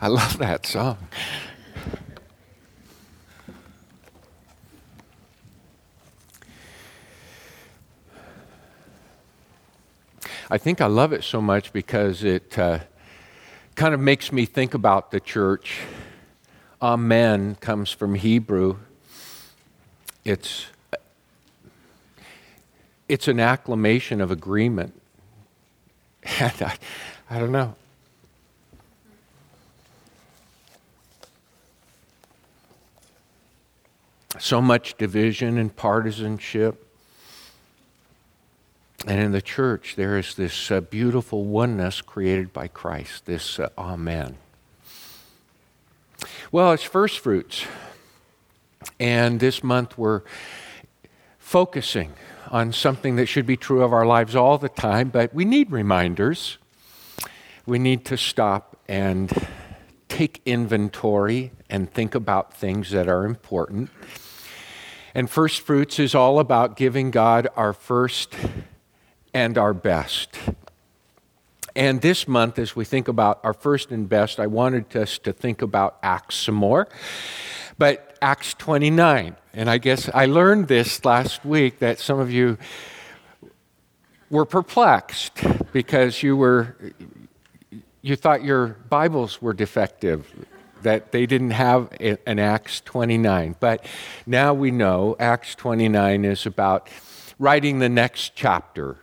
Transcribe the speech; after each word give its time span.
I 0.00 0.08
love 0.08 0.38
that 0.38 0.66
song. 0.66 0.98
I 10.52 10.58
think 10.58 10.80
I 10.80 10.86
love 10.86 11.12
it 11.12 11.22
so 11.22 11.40
much 11.40 11.72
because 11.72 12.24
it 12.24 12.58
uh, 12.58 12.80
kind 13.76 13.94
of 13.94 14.00
makes 14.00 14.32
me 14.32 14.46
think 14.46 14.74
about 14.74 15.12
the 15.12 15.20
church. 15.20 15.82
Amen 16.82 17.56
comes 17.60 17.90
from 17.90 18.16
Hebrew. 18.16 18.78
It's 20.24 20.66
it's 23.08 23.28
an 23.28 23.38
acclamation 23.40 24.20
of 24.20 24.30
agreement. 24.30 25.00
And 26.40 26.62
I, 26.62 26.76
I 27.30 27.38
don't 27.38 27.52
know. 27.52 27.74
So 34.40 34.62
much 34.62 34.96
division 34.96 35.58
and 35.58 35.74
partisanship. 35.76 36.86
And 39.06 39.20
in 39.20 39.32
the 39.32 39.42
church, 39.42 39.96
there 39.96 40.16
is 40.16 40.34
this 40.34 40.70
uh, 40.70 40.80
beautiful 40.80 41.44
oneness 41.44 42.00
created 42.00 42.50
by 42.50 42.68
Christ, 42.68 43.26
this 43.26 43.60
uh, 43.60 43.68
Amen. 43.76 44.38
Well, 46.50 46.72
it's 46.72 46.82
first 46.82 47.18
fruits. 47.18 47.66
And 48.98 49.40
this 49.40 49.62
month 49.62 49.98
we're 49.98 50.22
focusing 51.38 52.14
on 52.50 52.72
something 52.72 53.16
that 53.16 53.26
should 53.26 53.46
be 53.46 53.58
true 53.58 53.82
of 53.82 53.92
our 53.92 54.06
lives 54.06 54.34
all 54.34 54.56
the 54.56 54.70
time, 54.70 55.10
but 55.10 55.34
we 55.34 55.44
need 55.44 55.70
reminders. 55.70 56.56
We 57.66 57.78
need 57.78 58.06
to 58.06 58.16
stop 58.16 58.78
and 58.88 59.30
take 60.08 60.40
inventory 60.46 61.52
and 61.68 61.92
think 61.92 62.14
about 62.14 62.54
things 62.54 62.90
that 62.90 63.06
are 63.06 63.24
important. 63.24 63.90
And 65.14 65.28
first 65.28 65.60
fruits 65.60 65.98
is 65.98 66.14
all 66.14 66.38
about 66.38 66.76
giving 66.76 67.10
God 67.10 67.48
our 67.56 67.72
first 67.72 68.34
and 69.34 69.58
our 69.58 69.74
best. 69.74 70.38
And 71.74 72.00
this 72.00 72.26
month, 72.26 72.58
as 72.58 72.74
we 72.74 72.84
think 72.84 73.08
about 73.08 73.40
our 73.44 73.54
first 73.54 73.90
and 73.90 74.08
best, 74.08 74.40
I 74.40 74.46
wanted 74.46 74.94
us 74.96 75.18
to 75.18 75.32
think 75.32 75.62
about 75.62 75.98
Acts 76.02 76.36
some 76.36 76.54
more. 76.54 76.88
But 77.78 78.18
Acts 78.20 78.54
29, 78.54 79.36
and 79.54 79.70
I 79.70 79.78
guess 79.78 80.10
I 80.12 80.26
learned 80.26 80.68
this 80.68 81.04
last 81.04 81.44
week 81.44 81.78
that 81.78 81.98
some 81.98 82.18
of 82.18 82.30
you 82.30 82.58
were 84.28 84.44
perplexed 84.44 85.40
because 85.72 86.22
you 86.22 86.36
were 86.36 86.76
you 88.02 88.16
thought 88.16 88.42
your 88.42 88.68
Bibles 88.88 89.42
were 89.42 89.52
defective, 89.52 90.26
that 90.82 91.12
they 91.12 91.26
didn't 91.26 91.50
have 91.50 91.88
an 92.00 92.38
Acts 92.38 92.80
29. 92.82 93.56
But 93.60 93.84
now 94.26 94.54
we 94.54 94.70
know 94.70 95.16
Acts 95.18 95.54
29 95.54 96.24
is 96.24 96.46
about 96.46 96.88
writing 97.38 97.78
the 97.78 97.88
next 97.88 98.34
chapter 98.34 98.98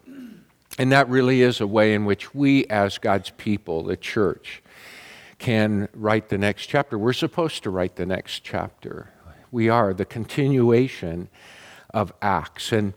and 0.77 0.91
that 0.91 1.09
really 1.09 1.41
is 1.41 1.59
a 1.59 1.67
way 1.67 1.93
in 1.93 2.05
which 2.05 2.35
we, 2.35 2.65
as 2.67 2.97
God's 2.97 3.31
people, 3.31 3.83
the 3.83 3.97
church, 3.97 4.61
can 5.39 5.89
write 5.93 6.29
the 6.29 6.37
next 6.37 6.67
chapter. 6.67 6.97
We're 6.97 7.13
supposed 7.13 7.63
to 7.63 7.69
write 7.69 7.95
the 7.95 8.05
next 8.05 8.43
chapter. 8.43 9.09
We 9.51 9.69
are 9.69 9.93
the 9.93 10.05
continuation 10.05 11.29
of 11.93 12.13
Acts. 12.21 12.71
And 12.71 12.93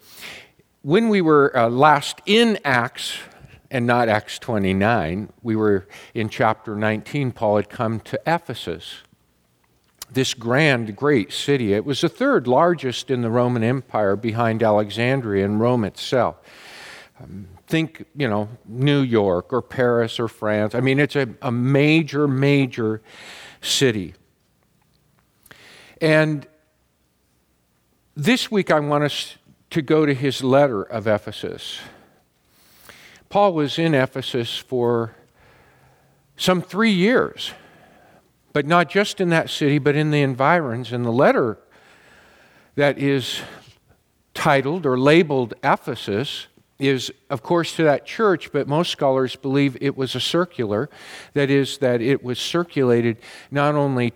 when 0.83 1.09
we 1.09 1.23
were 1.23 1.57
uh, 1.57 1.71
last 1.71 2.21
in 2.27 2.59
Acts, 2.65 3.19
and 3.71 3.87
not 3.87 4.09
Acts 4.09 4.39
29, 4.39 5.33
we 5.43 5.55
were 5.55 5.87
in 6.13 6.29
chapter 6.29 6.75
19, 6.75 7.33
Paul 7.33 7.57
had 7.57 7.69
come 7.69 8.01
to 8.01 8.21
Ephesus, 8.27 9.03
this 10.13 10.35
grand, 10.35 10.97
great 10.97 11.33
city. 11.33 11.73
It 11.73 11.85
was 11.85 12.01
the 12.01 12.09
third 12.09 12.49
largest 12.49 13.11
in 13.11 13.23
the 13.23 13.31
Roman 13.31 13.63
Empire 13.63 14.17
behind 14.17 14.63
Alexandria 14.63 15.45
and 15.45 15.61
Rome 15.61 15.85
itself. 15.85 16.37
Um, 17.23 17.47
think, 17.69 18.05
you 18.17 18.29
know, 18.29 18.49
New 18.67 19.01
York 19.01 19.53
or 19.53 19.63
Paris 19.63 20.19
or 20.19 20.27
France. 20.27 20.75
I 20.75 20.81
mean, 20.81 20.99
it's 20.99 21.15
a, 21.15 21.29
a 21.41 21.53
major, 21.53 22.27
major 22.27 23.01
city. 23.61 24.15
And 26.01 26.47
this 28.17 28.51
week 28.51 28.73
I 28.73 28.81
want 28.81 29.05
us 29.05 29.37
to 29.71 29.83
go 29.83 30.05
to 30.05 30.15
his 30.15 30.43
letter 30.43 30.83
of 30.83 31.07
Ephesus. 31.07 31.79
Paul 33.31 33.53
was 33.53 33.79
in 33.79 33.95
Ephesus 33.95 34.57
for 34.57 35.15
some 36.37 36.61
three 36.61 36.91
years, 36.91 37.53
but 38.53 38.67
not 38.67 38.91
just 38.91 39.21
in 39.21 39.29
that 39.29 39.49
city, 39.49 39.79
but 39.79 39.95
in 39.95 40.11
the 40.11 40.21
environs. 40.21 40.91
And 40.91 41.05
the 41.05 41.13
letter 41.13 41.57
that 42.75 42.99
is 42.99 43.41
titled 44.35 44.85
or 44.85 44.99
labeled 44.99 45.55
Ephesus 45.63 46.49
is, 46.81 47.13
of 47.29 47.41
course, 47.41 47.77
to 47.77 47.85
that 47.85 48.05
church, 48.05 48.51
but 48.51 48.67
most 48.67 48.91
scholars 48.91 49.37
believe 49.37 49.77
it 49.81 49.97
was 49.97 50.17
a 50.17 50.21
circular. 50.21 50.91
That 51.35 51.51
is, 51.51 51.79
that 51.79 52.03
it 52.03 52.25
was 52.25 52.41
circulated 52.41 53.19
not 53.53 53.77
only 53.77 54.13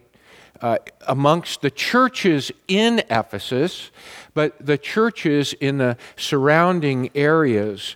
uh, 0.61 0.79
amongst 1.07 1.61
the 1.61 1.71
churches 1.71 2.51
in 2.67 2.99
Ephesus, 3.11 3.93
but 4.33 4.55
the 4.59 4.79
churches 4.79 5.53
in 5.53 5.79
the 5.79 5.99
surrounding 6.17 7.11
areas. 7.15 7.95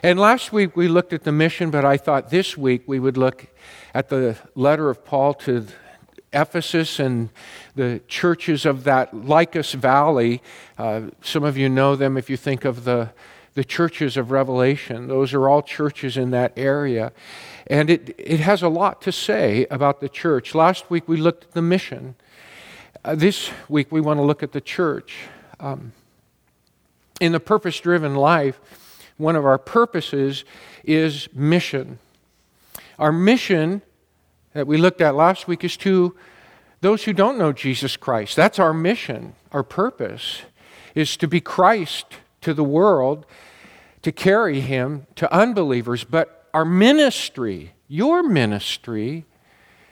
And 0.00 0.20
last 0.20 0.52
week 0.52 0.76
we 0.76 0.86
looked 0.86 1.12
at 1.12 1.24
the 1.24 1.32
mission, 1.32 1.70
but 1.70 1.84
I 1.84 1.96
thought 1.96 2.30
this 2.30 2.56
week 2.56 2.84
we 2.86 3.00
would 3.00 3.16
look 3.16 3.46
at 3.92 4.08
the 4.08 4.36
letter 4.54 4.90
of 4.90 5.04
Paul 5.04 5.34
to 5.34 5.66
Ephesus 6.32 7.00
and 7.00 7.30
the 7.74 8.00
churches 8.06 8.64
of 8.64 8.84
that 8.84 9.12
Lycus 9.12 9.72
Valley. 9.72 10.40
Uh, 10.78 11.08
some 11.20 11.42
of 11.42 11.56
you 11.56 11.68
know 11.68 11.96
them 11.96 12.16
if 12.16 12.30
you 12.30 12.36
think 12.36 12.64
of 12.64 12.84
the 12.84 13.10
the 13.54 13.64
churches 13.64 14.16
of 14.16 14.30
Revelation. 14.30 15.08
Those 15.08 15.34
are 15.34 15.48
all 15.48 15.62
churches 15.62 16.16
in 16.16 16.30
that 16.30 16.52
area. 16.56 17.10
And 17.66 17.90
it, 17.90 18.14
it 18.16 18.38
has 18.38 18.62
a 18.62 18.68
lot 18.68 19.02
to 19.02 19.10
say 19.10 19.66
about 19.68 19.98
the 19.98 20.08
church. 20.08 20.54
Last 20.54 20.88
week 20.90 21.08
we 21.08 21.16
looked 21.16 21.42
at 21.42 21.52
the 21.52 21.62
mission. 21.62 22.14
Uh, 23.04 23.16
this 23.16 23.50
week 23.68 23.90
we 23.90 24.00
want 24.00 24.18
to 24.18 24.22
look 24.22 24.44
at 24.44 24.52
the 24.52 24.60
church. 24.60 25.24
Um, 25.58 25.92
in 27.20 27.32
the 27.32 27.40
purpose 27.40 27.80
driven 27.80 28.14
life, 28.14 28.60
one 29.18 29.36
of 29.36 29.44
our 29.44 29.58
purposes 29.58 30.44
is 30.84 31.28
mission. 31.34 31.98
Our 32.98 33.12
mission 33.12 33.82
that 34.54 34.66
we 34.66 34.78
looked 34.78 35.00
at 35.00 35.14
last 35.14 35.46
week 35.46 35.62
is 35.62 35.76
to 35.78 36.16
those 36.80 37.04
who 37.04 37.12
don't 37.12 37.38
know 37.38 37.52
Jesus 37.52 37.96
Christ. 37.96 38.36
That's 38.36 38.58
our 38.58 38.72
mission. 38.72 39.34
Our 39.52 39.62
purpose 39.62 40.42
is 40.94 41.16
to 41.18 41.28
be 41.28 41.40
Christ 41.40 42.06
to 42.40 42.54
the 42.54 42.64
world 42.64 43.26
to 44.02 44.12
carry 44.12 44.60
him 44.60 45.06
to 45.16 45.32
unbelievers, 45.32 46.04
but 46.04 46.48
our 46.54 46.64
ministry, 46.64 47.72
your 47.88 48.22
ministry, 48.22 49.24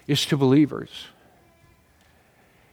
is 0.06 0.24
to 0.26 0.36
believers. 0.36 1.06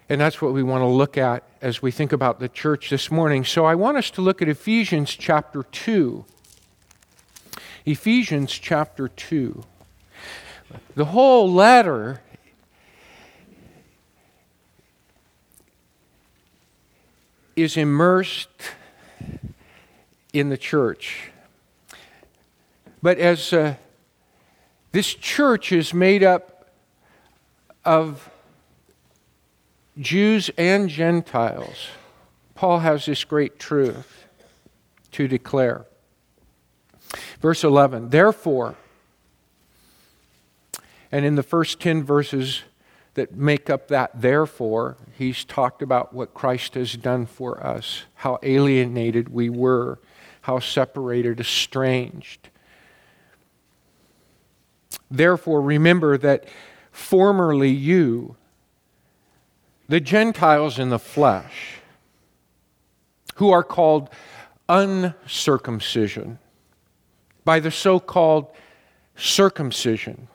And 0.10 0.22
that's 0.22 0.42
what 0.42 0.54
we 0.54 0.62
want 0.62 0.82
to 0.82 0.88
look 0.88 1.18
at 1.18 1.44
as 1.62 1.82
we 1.82 1.90
think 1.90 2.12
about 2.12 2.40
the 2.40 2.50
church 2.50 2.90
this 2.90 3.10
morning. 3.10 3.44
So 3.44 3.66
I 3.66 3.74
want 3.76 3.98
us 3.98 4.12
to 4.12 4.22
look 4.22 4.42
at 4.42 4.48
Ephesians 4.48 5.12
chapter 5.12 5.64
2. 5.64 6.26
Ephesians 7.86 8.52
chapter 8.54 9.10
2. 9.10 9.62
The 10.96 11.06
whole 11.06 11.52
letter 11.52 12.22
is 17.58 17.76
immersed 17.76 18.50
in 20.32 20.48
the 20.48 20.58
church. 20.58 21.32
But 23.02 23.20
as 23.20 23.52
uh, 23.52 23.76
this 24.94 25.14
church 25.14 25.74
is 25.74 25.94
made 25.94 26.24
up 26.24 26.72
of 27.84 28.30
Jews 30.00 30.50
and 30.58 30.88
Gentiles, 30.88 31.88
Paul 32.56 32.80
has 32.80 33.06
this 33.06 33.26
great 33.26 33.60
truth 33.60 34.26
to 35.12 35.28
declare. 35.28 35.86
Verse 37.44 37.66
11, 37.66 38.10
therefore, 38.10 38.76
and 41.12 41.26
in 41.26 41.36
the 41.36 41.44
first 41.44 41.82
10 41.82 42.04
verses 42.04 42.64
that 43.16 43.36
make 43.36 43.70
up 43.70 43.90
that 43.90 44.22
therefore, 44.22 44.96
he's 45.18 45.44
talked 45.44 45.82
about 45.82 46.14
what 46.14 46.34
Christ 46.34 46.76
has 46.76 46.94
done 46.94 47.26
for 47.26 47.62
us, 47.62 48.06
how 48.16 48.40
alienated 48.42 49.28
we 49.28 49.50
were 49.50 50.00
how 50.44 50.60
separated, 50.60 51.40
estranged. 51.40 52.50
Therefore, 55.10 55.62
remember 55.62 56.18
that 56.18 56.46
formerly 56.92 57.70
you, 57.70 58.36
the 59.88 60.02
Gentiles 60.02 60.80
in 60.80 60.90
the 60.90 61.00
flesh, 61.00 61.80
who 63.36 63.52
are 63.52 63.64
called 63.64 64.10
uncircumcision 64.68 66.40
by 67.46 67.60
the 67.60 67.72
so 67.72 68.00
called 68.00 68.48
circumcision, 69.16 70.28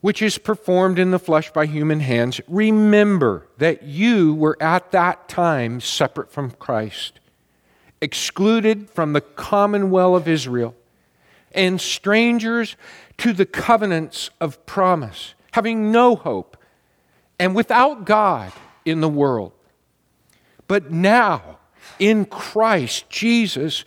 which 0.00 0.20
is 0.20 0.38
performed 0.38 0.98
in 0.98 1.10
the 1.10 1.18
flesh 1.18 1.50
by 1.52 1.66
human 1.66 2.00
hands, 2.00 2.40
remember 2.48 3.46
that 3.58 3.82
you 3.82 4.34
were 4.34 4.56
at 4.60 4.90
that 4.92 5.28
time 5.28 5.80
separate 5.80 6.30
from 6.30 6.50
Christ, 6.52 7.20
excluded 8.00 8.90
from 8.90 9.12
the 9.12 9.20
commonwealth 9.20 10.22
of 10.22 10.28
Israel, 10.28 10.74
and 11.52 11.80
strangers 11.80 12.76
to 13.18 13.32
the 13.32 13.46
covenants 13.46 14.30
of 14.40 14.64
promise, 14.66 15.34
having 15.52 15.92
no 15.92 16.16
hope 16.16 16.56
and 17.38 17.54
without 17.54 18.04
God 18.04 18.52
in 18.84 19.00
the 19.00 19.08
world. 19.08 19.52
But 20.66 20.90
now, 20.90 21.58
in 21.98 22.24
Christ 22.24 23.08
Jesus, 23.10 23.84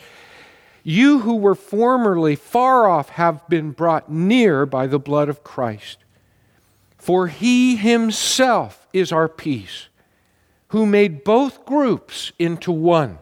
you 0.87 1.19
who 1.19 1.35
were 1.35 1.53
formerly 1.53 2.33
far 2.33 2.87
off 2.87 3.09
have 3.09 3.45
been 3.49 3.71
brought 3.71 4.09
near 4.09 4.65
by 4.65 4.87
the 4.87 4.97
blood 4.97 5.27
of 5.27 5.43
Christ. 5.43 5.97
For 6.97 7.27
he 7.27 7.75
himself 7.75 8.87
is 8.93 9.11
our 9.11 9.27
peace, 9.27 9.89
who 10.69 10.85
made 10.85 11.25
both 11.25 11.65
groups 11.65 12.31
into 12.39 12.71
one 12.71 13.19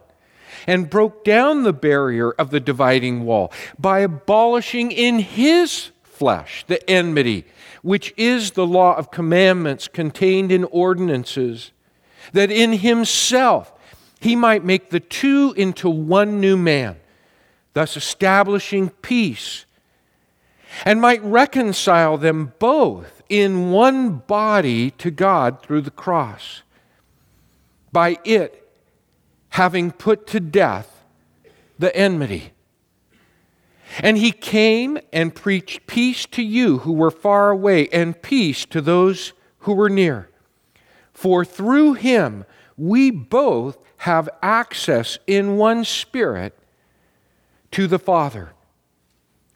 and 0.68 0.88
broke 0.88 1.24
down 1.24 1.64
the 1.64 1.72
barrier 1.72 2.30
of 2.30 2.50
the 2.50 2.60
dividing 2.60 3.24
wall 3.24 3.52
by 3.76 3.98
abolishing 3.98 4.92
in 4.92 5.18
his 5.18 5.90
flesh 6.04 6.64
the 6.68 6.88
enmity, 6.88 7.46
which 7.82 8.14
is 8.16 8.52
the 8.52 8.66
law 8.66 8.94
of 8.94 9.10
commandments 9.10 9.88
contained 9.88 10.52
in 10.52 10.62
ordinances, 10.62 11.72
that 12.32 12.52
in 12.52 12.74
himself 12.74 13.72
he 14.20 14.36
might 14.36 14.64
make 14.64 14.90
the 14.90 15.00
two 15.00 15.52
into 15.56 15.90
one 15.90 16.40
new 16.40 16.56
man, 16.56 16.96
thus 17.76 17.94
establishing 17.94 18.88
peace, 18.88 19.66
and 20.86 20.98
might 20.98 21.22
reconcile 21.22 22.16
them 22.16 22.54
both 22.58 23.22
in 23.28 23.70
one 23.70 24.16
body 24.16 24.92
to 24.92 25.10
God 25.10 25.60
through 25.60 25.82
the 25.82 25.90
cross. 25.90 26.62
By 27.92 28.16
it, 28.24 28.66
having 29.50 29.90
put 29.90 30.26
to 30.28 30.40
death 30.40 31.04
the 31.78 31.94
enmity. 31.94 32.52
And 33.98 34.16
he 34.16 34.32
came 34.32 34.98
and 35.12 35.34
preached 35.34 35.86
peace 35.86 36.24
to 36.28 36.42
you 36.42 36.78
who 36.78 36.94
were 36.94 37.10
far 37.10 37.50
away, 37.50 37.88
and 37.88 38.22
peace 38.22 38.64
to 38.64 38.80
those 38.80 39.34
who 39.58 39.74
were 39.74 39.90
near. 39.90 40.30
For 41.12 41.44
through 41.44 41.92
him 41.92 42.46
we 42.78 43.10
both 43.10 43.76
have 43.98 44.30
access 44.42 45.18
in 45.26 45.58
one 45.58 45.84
spirit 45.84 46.58
to 47.72 47.86
the 47.86 47.98
Father. 47.98 48.52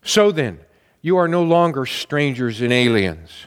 So 0.03 0.31
then, 0.31 0.61
you 1.03 1.17
are 1.17 1.29
no 1.29 1.43
longer 1.43 1.87
strangers 1.87 2.61
and 2.61 2.73
aliens 2.73 3.47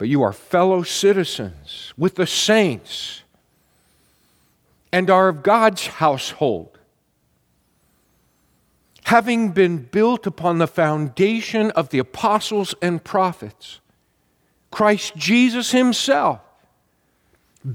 but 0.00 0.08
you 0.08 0.22
are 0.22 0.32
fellow 0.32 0.82
citizens 0.82 1.92
with 1.94 2.14
the 2.14 2.26
saints 2.26 3.22
and 4.90 5.10
are 5.10 5.28
of 5.28 5.42
God's 5.42 5.88
household, 5.88 6.78
having 9.04 9.50
been 9.50 9.76
built 9.76 10.26
upon 10.26 10.56
the 10.56 10.66
foundation 10.66 11.70
of 11.72 11.90
the 11.90 11.98
apostles 11.98 12.74
and 12.80 13.04
prophets, 13.04 13.80
Christ 14.70 15.16
Jesus 15.16 15.72
Himself 15.72 16.40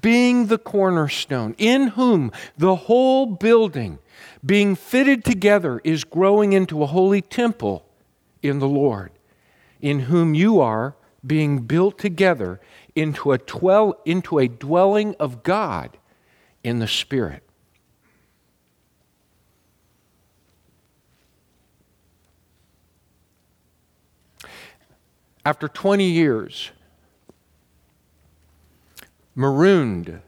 being 0.01 0.48
the 0.48 0.57
cornerstone, 0.57 1.54
in 1.60 1.89
whom 1.89 2.31
the 2.57 2.75
whole 2.75 3.27
building, 3.27 4.00
being 4.45 4.75
fitted 4.75 5.25
together, 5.25 5.81
is 5.83 6.03
growing 6.03 6.53
into 6.53 6.83
a 6.83 6.86
holy 6.86 7.21
temple 7.21 7.86
in 8.42 8.59
the 8.59 8.68
Lord, 8.68 9.12
in 9.81 10.01
whom 10.01 10.33
you 10.33 10.59
are 10.59 10.95
being 11.25 11.62
built 11.62 11.97
together 11.97 12.59
into 12.95 13.31
a, 13.31 13.38
dwell, 13.38 14.00
into 14.06 14.38
a 14.38 14.47
dwelling 14.47 15.15
of 15.19 15.42
God 15.42 15.97
in 16.63 16.80
the 16.80 16.88
Spirit. 16.88 17.42
After 25.44 25.68
20 25.68 26.06
years, 26.06 26.71
marooned 29.36 30.21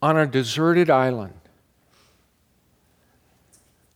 on 0.00 0.16
a 0.16 0.26
deserted 0.26 0.90
island, 0.90 1.34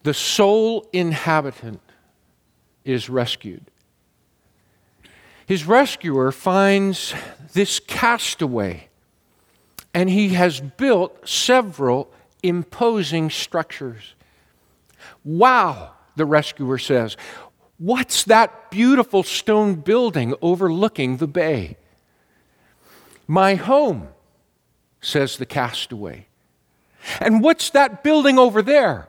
the 0.03 0.15
sole 0.15 0.89
inhabitant 0.93 1.81
is 2.85 3.09
rescued 3.09 3.65
his 5.47 5.67
rescuer 5.67 6.33
finds 6.33 7.15
this 7.53 7.79
castaway, 7.81 8.89
and 9.93 10.09
he 10.09 10.31
has 10.31 10.61
built 10.61 11.29
several 11.29 12.11
imposing 12.43 13.29
structures. 13.29 14.15
Wow, 15.25 15.93
the 16.17 16.25
rescuer 16.25 16.79
says. 16.79 17.17
What's 17.77 18.25
that 18.25 18.71
beautiful 18.71 19.23
stone 19.23 19.75
building 19.75 20.35
overlooking 20.41 21.19
the 21.19 21.27
bay? 21.27 21.77
My 23.27 23.57
home, 23.57 24.09
says 25.03 25.37
the 25.37 25.45
castaway. 25.45 26.27
And 27.21 27.43
what's 27.43 27.71
that 27.71 28.03
building 28.03 28.39
over 28.39 28.63
there 28.63 29.09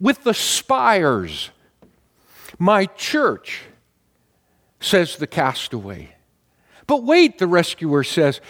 with 0.00 0.24
the 0.24 0.34
spires? 0.34 1.50
My 2.58 2.86
church 2.86 3.60
says 4.80 5.16
the 5.16 5.26
castaway. 5.26 6.16
But 6.86 7.04
wait, 7.04 7.38
the 7.38 7.46
rescuer 7.46 8.02
says, 8.02 8.40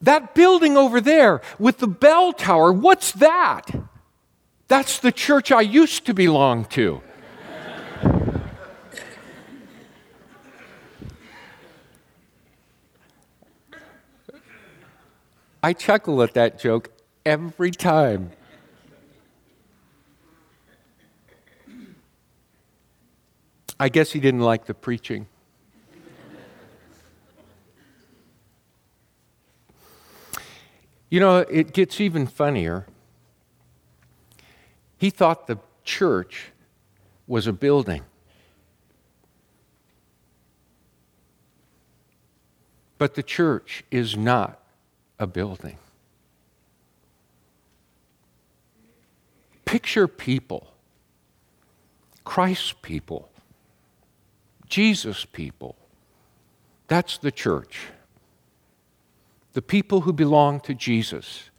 that 0.00 0.34
building 0.34 0.76
over 0.76 1.00
there 1.00 1.40
with 1.58 1.78
the 1.78 1.86
bell 1.86 2.32
tower, 2.32 2.72
what's 2.72 3.12
that? 3.12 3.66
That's 4.68 4.98
the 4.98 5.12
church 5.12 5.52
I 5.52 5.60
used 5.60 6.06
to 6.06 6.14
belong 6.14 6.64
to. 6.66 7.02
I 15.62 15.72
chuckle 15.72 16.22
at 16.22 16.34
that 16.34 16.58
joke 16.58 16.90
every 17.26 17.70
time. 17.70 18.30
I 23.80 23.88
guess 23.88 24.12
he 24.12 24.20
didn't 24.20 24.40
like 24.40 24.66
the 24.66 24.74
preaching. 24.74 25.26
You 31.10 31.20
know, 31.20 31.38
it 31.38 31.72
gets 31.72 32.00
even 32.00 32.26
funnier. 32.26 32.86
He 34.98 35.10
thought 35.10 35.46
the 35.46 35.58
church 35.84 36.52
was 37.26 37.46
a 37.46 37.52
building. 37.52 38.02
But 42.98 43.14
the 43.14 43.22
church 43.22 43.84
is 43.90 44.16
not 44.16 44.57
a 45.18 45.26
building. 45.26 45.78
Picture 49.64 50.08
people, 50.08 50.68
Christ's 52.24 52.72
people, 52.72 53.28
Jesus 54.66 55.24
people. 55.24 55.76
That's 56.86 57.18
the 57.18 57.30
church. 57.30 57.88
The 59.52 59.62
people 59.62 60.02
who 60.02 60.12
belong 60.12 60.60
to 60.60 60.74
Jesus, 60.74 61.50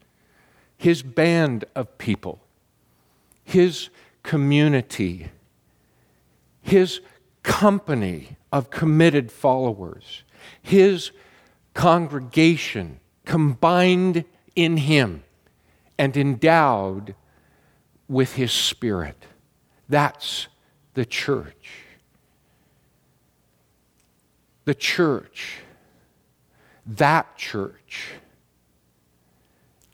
his 0.77 1.03
band 1.03 1.65
of 1.75 1.97
people, 1.97 2.39
his 3.43 3.89
community, 4.23 5.29
his 6.61 7.01
company 7.43 8.37
of 8.51 8.69
committed 8.69 9.31
followers, 9.31 10.23
his 10.61 11.11
congregation 11.73 12.99
combined 13.29 14.25
in 14.55 14.77
him 14.77 15.23
and 15.99 16.17
endowed 16.17 17.13
with 18.07 18.33
his 18.33 18.51
spirit. 18.51 19.25
That's 19.87 20.47
the 20.95 21.05
church 21.05 21.85
the 24.69 24.75
church, 24.75 25.61
that 26.85 27.35
church, 27.35 28.11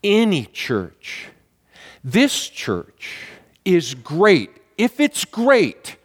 any 0.04 0.46
church, 0.48 1.30
this 2.04 2.50
church 2.50 3.16
is 3.64 3.96
great. 3.96 4.50
If 4.78 5.00
it's 5.00 5.24
great, 5.24 5.96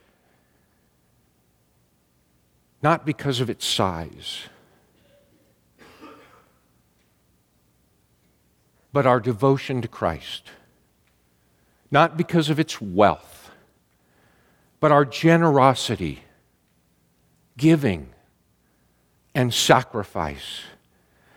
not 2.81 3.05
because 3.05 3.41
of 3.41 3.51
its 3.51 3.67
size, 3.67 4.43
but 8.93 9.07
our 9.07 9.21
devotion 9.21 9.81
to 9.83 9.89
Christ, 9.89 10.51
not 11.91 12.17
because 12.17 12.51
of 12.51 12.59
its 12.59 12.81
wealth, 12.81 13.51
but 14.81 14.91
our 14.91 15.05
generosity 15.05 16.23
giving 17.57 18.09
and 19.35 19.53
sacrifice, 19.53 20.63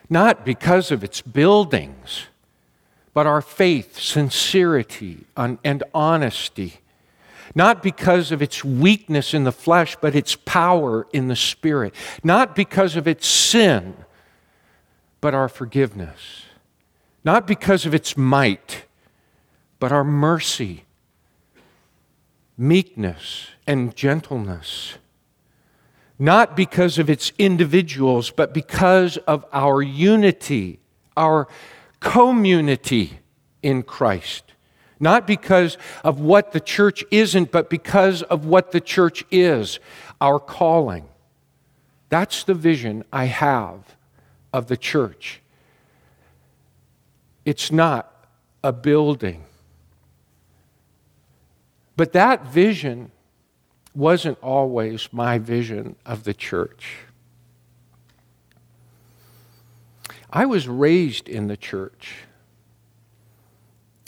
not 0.10 0.46
because 0.46 0.92
of 0.92 1.04
its 1.04 1.22
buildings, 1.22 2.28
but 3.14 3.28
our 3.28 3.42
faith, 3.42 4.00
sincerity, 4.00 5.26
and 5.38 5.84
honesty. 5.94 6.80
Not 7.56 7.84
because 7.84 8.32
of 8.32 8.42
its 8.42 8.64
weakness 8.64 9.36
in 9.36 9.44
the 9.44 9.52
flesh, 9.52 9.96
but 10.02 10.16
its 10.16 10.36
power 10.36 11.06
in 11.14 11.28
the 11.28 11.36
spirit. 11.36 11.94
Not 12.24 12.56
because 12.56 12.96
of 12.96 13.08
its 13.08 13.28
sin, 13.28 13.94
but 15.22 15.36
our 15.36 15.48
forgiveness. 15.48 16.46
Not 17.24 17.48
because 17.48 17.86
of 17.86 17.94
its 17.94 18.18
might, 18.18 18.86
but 19.80 19.92
our 19.92 20.04
mercy, 20.04 20.86
meekness, 22.58 23.48
and 23.66 23.96
gentleness 23.96 24.98
not 26.24 26.56
because 26.56 27.00
of 27.00 27.10
its 27.10 27.34
individuals, 27.38 28.30
but 28.30 28.54
because 28.54 29.18
of 29.18 29.46
our 29.52 29.82
unity, 29.82 30.80
our 31.18 31.50
community 32.00 33.20
in 33.62 33.84
Christ. 33.84 34.54
Not 35.02 35.28
because 35.28 35.78
of 36.02 36.22
what 36.22 36.54
the 36.54 36.62
church 36.62 37.04
isn't, 37.12 37.52
but 37.52 37.70
because 37.70 38.22
of 38.24 38.46
what 38.46 38.72
the 38.72 38.80
church 38.80 39.26
is, 39.32 39.82
our 40.22 40.40
calling. 40.40 41.10
That's 42.08 42.46
the 42.46 42.54
vision 42.54 43.04
I 43.12 43.26
have 43.26 43.98
of 44.54 44.68
the 44.68 44.78
church. 44.78 45.42
It's 47.46 47.72
not 47.72 48.28
a 48.64 48.72
building. 48.72 49.44
But 51.96 52.14
that 52.14 52.46
vision 52.48 53.12
wasn't 53.94 54.38
always 54.42 55.10
my 55.12 55.38
vision 55.38 55.96
of 56.06 56.24
the 56.24 56.34
church. 56.34 56.98
I 60.32 60.46
was 60.46 60.68
raised 60.68 61.30
in 61.30 61.48
the 61.48 61.58
church. 61.58 62.24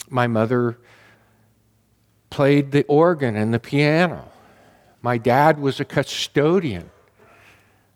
My 0.08 0.26
mother 0.26 0.78
played 2.30 2.72
the 2.72 2.84
organ 2.84 3.36
and 3.36 3.54
the 3.54 3.60
piano. 3.60 4.30
My 5.02 5.18
dad 5.18 5.60
was 5.60 5.78
a 5.78 5.84
custodian. 5.84 6.90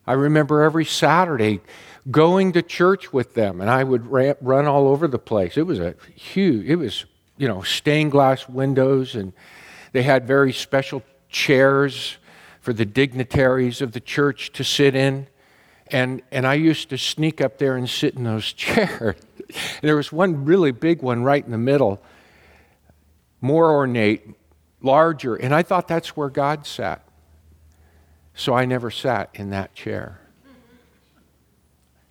I 0.06 0.12
remember 0.12 0.62
every 0.62 0.84
Saturday 0.84 1.60
going 2.10 2.52
to 2.52 2.62
church 2.62 3.12
with 3.12 3.34
them, 3.34 3.60
and 3.60 3.68
I 3.68 3.84
would 3.84 4.06
run 4.06 4.66
all 4.66 4.88
over 4.88 5.06
the 5.08 5.18
place. 5.18 5.56
It 5.56 5.66
was 5.66 5.78
a 5.78 5.94
huge, 6.14 6.66
it 6.66 6.76
was, 6.76 7.04
you 7.36 7.48
know, 7.48 7.62
stained 7.62 8.12
glass 8.12 8.48
windows, 8.48 9.14
and 9.14 9.32
they 9.92 10.02
had 10.02 10.26
very 10.26 10.52
special 10.52 11.02
chairs 11.28 12.16
for 12.60 12.72
the 12.72 12.84
dignitaries 12.84 13.80
of 13.80 13.92
the 13.92 14.00
church 14.00 14.52
to 14.52 14.64
sit 14.64 14.94
in. 14.94 15.26
And, 15.88 16.22
and 16.30 16.46
I 16.46 16.54
used 16.54 16.90
to 16.90 16.98
sneak 16.98 17.40
up 17.40 17.58
there 17.58 17.76
and 17.76 17.88
sit 17.88 18.14
in 18.14 18.24
those 18.24 18.52
chairs. 18.52 19.16
there 19.82 19.96
was 19.96 20.12
one 20.12 20.44
really 20.44 20.70
big 20.70 21.02
one 21.02 21.22
right 21.22 21.44
in 21.44 21.50
the 21.50 21.58
middle, 21.58 22.00
more 23.40 23.70
ornate, 23.72 24.26
larger, 24.80 25.34
and 25.34 25.54
I 25.54 25.62
thought 25.62 25.88
that's 25.88 26.16
where 26.16 26.30
God 26.30 26.66
sat. 26.66 27.04
So 28.34 28.54
I 28.54 28.64
never 28.64 28.90
sat 28.90 29.30
in 29.34 29.50
that 29.50 29.74
chair. 29.74 30.20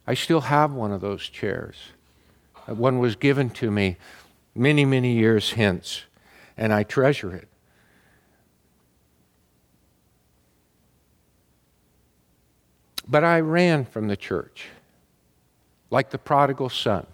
I 0.09 0.15
still 0.15 0.41
have 0.41 0.71
one 0.73 0.91
of 0.91 1.01
those 1.01 1.29
chairs. 1.29 1.75
Uh, 2.67 2.73
one 2.73 2.97
was 2.97 3.15
given 3.15 3.51
to 3.51 3.69
me 3.69 3.97
many, 4.55 4.83
many 4.83 5.13
years 5.13 5.51
hence, 5.51 6.01
and 6.57 6.73
I 6.73 6.81
treasure 6.81 7.31
it. 7.35 7.47
But 13.07 13.23
I 13.23 13.39
ran 13.41 13.85
from 13.85 14.07
the 14.07 14.17
church 14.17 14.69
like 15.91 16.09
the 16.09 16.17
prodigal 16.17 16.69
son. 16.69 17.05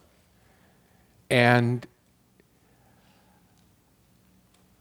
And 1.29 1.85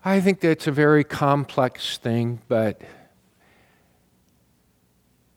I 0.04 0.20
think 0.20 0.38
that's 0.38 0.68
a 0.68 0.72
very 0.72 1.02
complex 1.02 1.98
thing, 1.98 2.42
but 2.46 2.80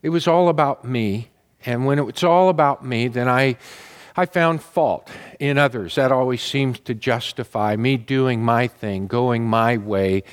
it 0.04 0.10
was 0.10 0.28
all 0.28 0.48
about 0.48 0.86
me. 0.86 1.32
And 1.66 1.86
when 1.86 2.00
it's 2.00 2.24
all 2.24 2.50
about 2.50 2.86
me, 2.86 3.08
then 3.08 3.28
I, 3.28 3.58
I 4.16 4.26
found 4.26 4.62
fault 4.62 5.10
in 5.40 5.58
others. 5.58 5.96
That 5.96 6.12
always 6.12 6.42
seems 6.42 6.80
to 6.82 6.94
justify 6.94 7.76
me 7.76 7.98
doing 7.98 8.44
my 8.44 8.68
thing, 8.68 9.08
going 9.08 9.46
my 9.46 9.78
way, 9.78 10.24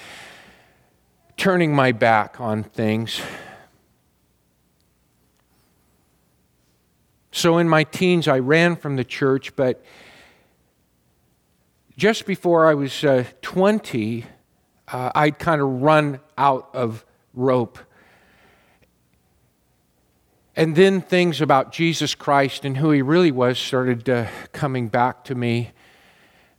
turning 1.37 1.75
my 1.75 1.93
back 1.93 2.41
on 2.41 2.63
things. 2.63 3.21
So 7.33 7.59
in 7.59 7.69
my 7.69 7.83
teens, 7.83 8.29
I 8.29 8.39
ran 8.39 8.77
from 8.77 8.95
the 8.95 9.05
church, 9.05 9.57
but 9.57 9.85
just 11.97 12.27
before 12.27 12.67
I 12.67 12.75
was 12.75 13.05
uh, 13.05 13.25
20, 13.43 14.25
uh, 14.89 15.11
I'd 15.15 15.39
kind 15.39 15.61
of 15.61 15.83
run 15.83 16.21
out 16.39 16.71
of 16.73 17.05
rope. 17.35 17.79
And 20.57 20.77
then 20.77 21.01
things 21.01 21.41
about 21.41 21.73
Jesus 21.73 22.15
Christ 22.15 22.65
and 22.65 22.77
who 22.77 22.93
he 22.93 23.03
really 23.03 23.33
was 23.33 23.59
started 23.59 24.09
uh, 24.09 24.27
coming 24.53 24.87
back 24.87 25.25
to 25.25 25.35
me. 25.35 25.73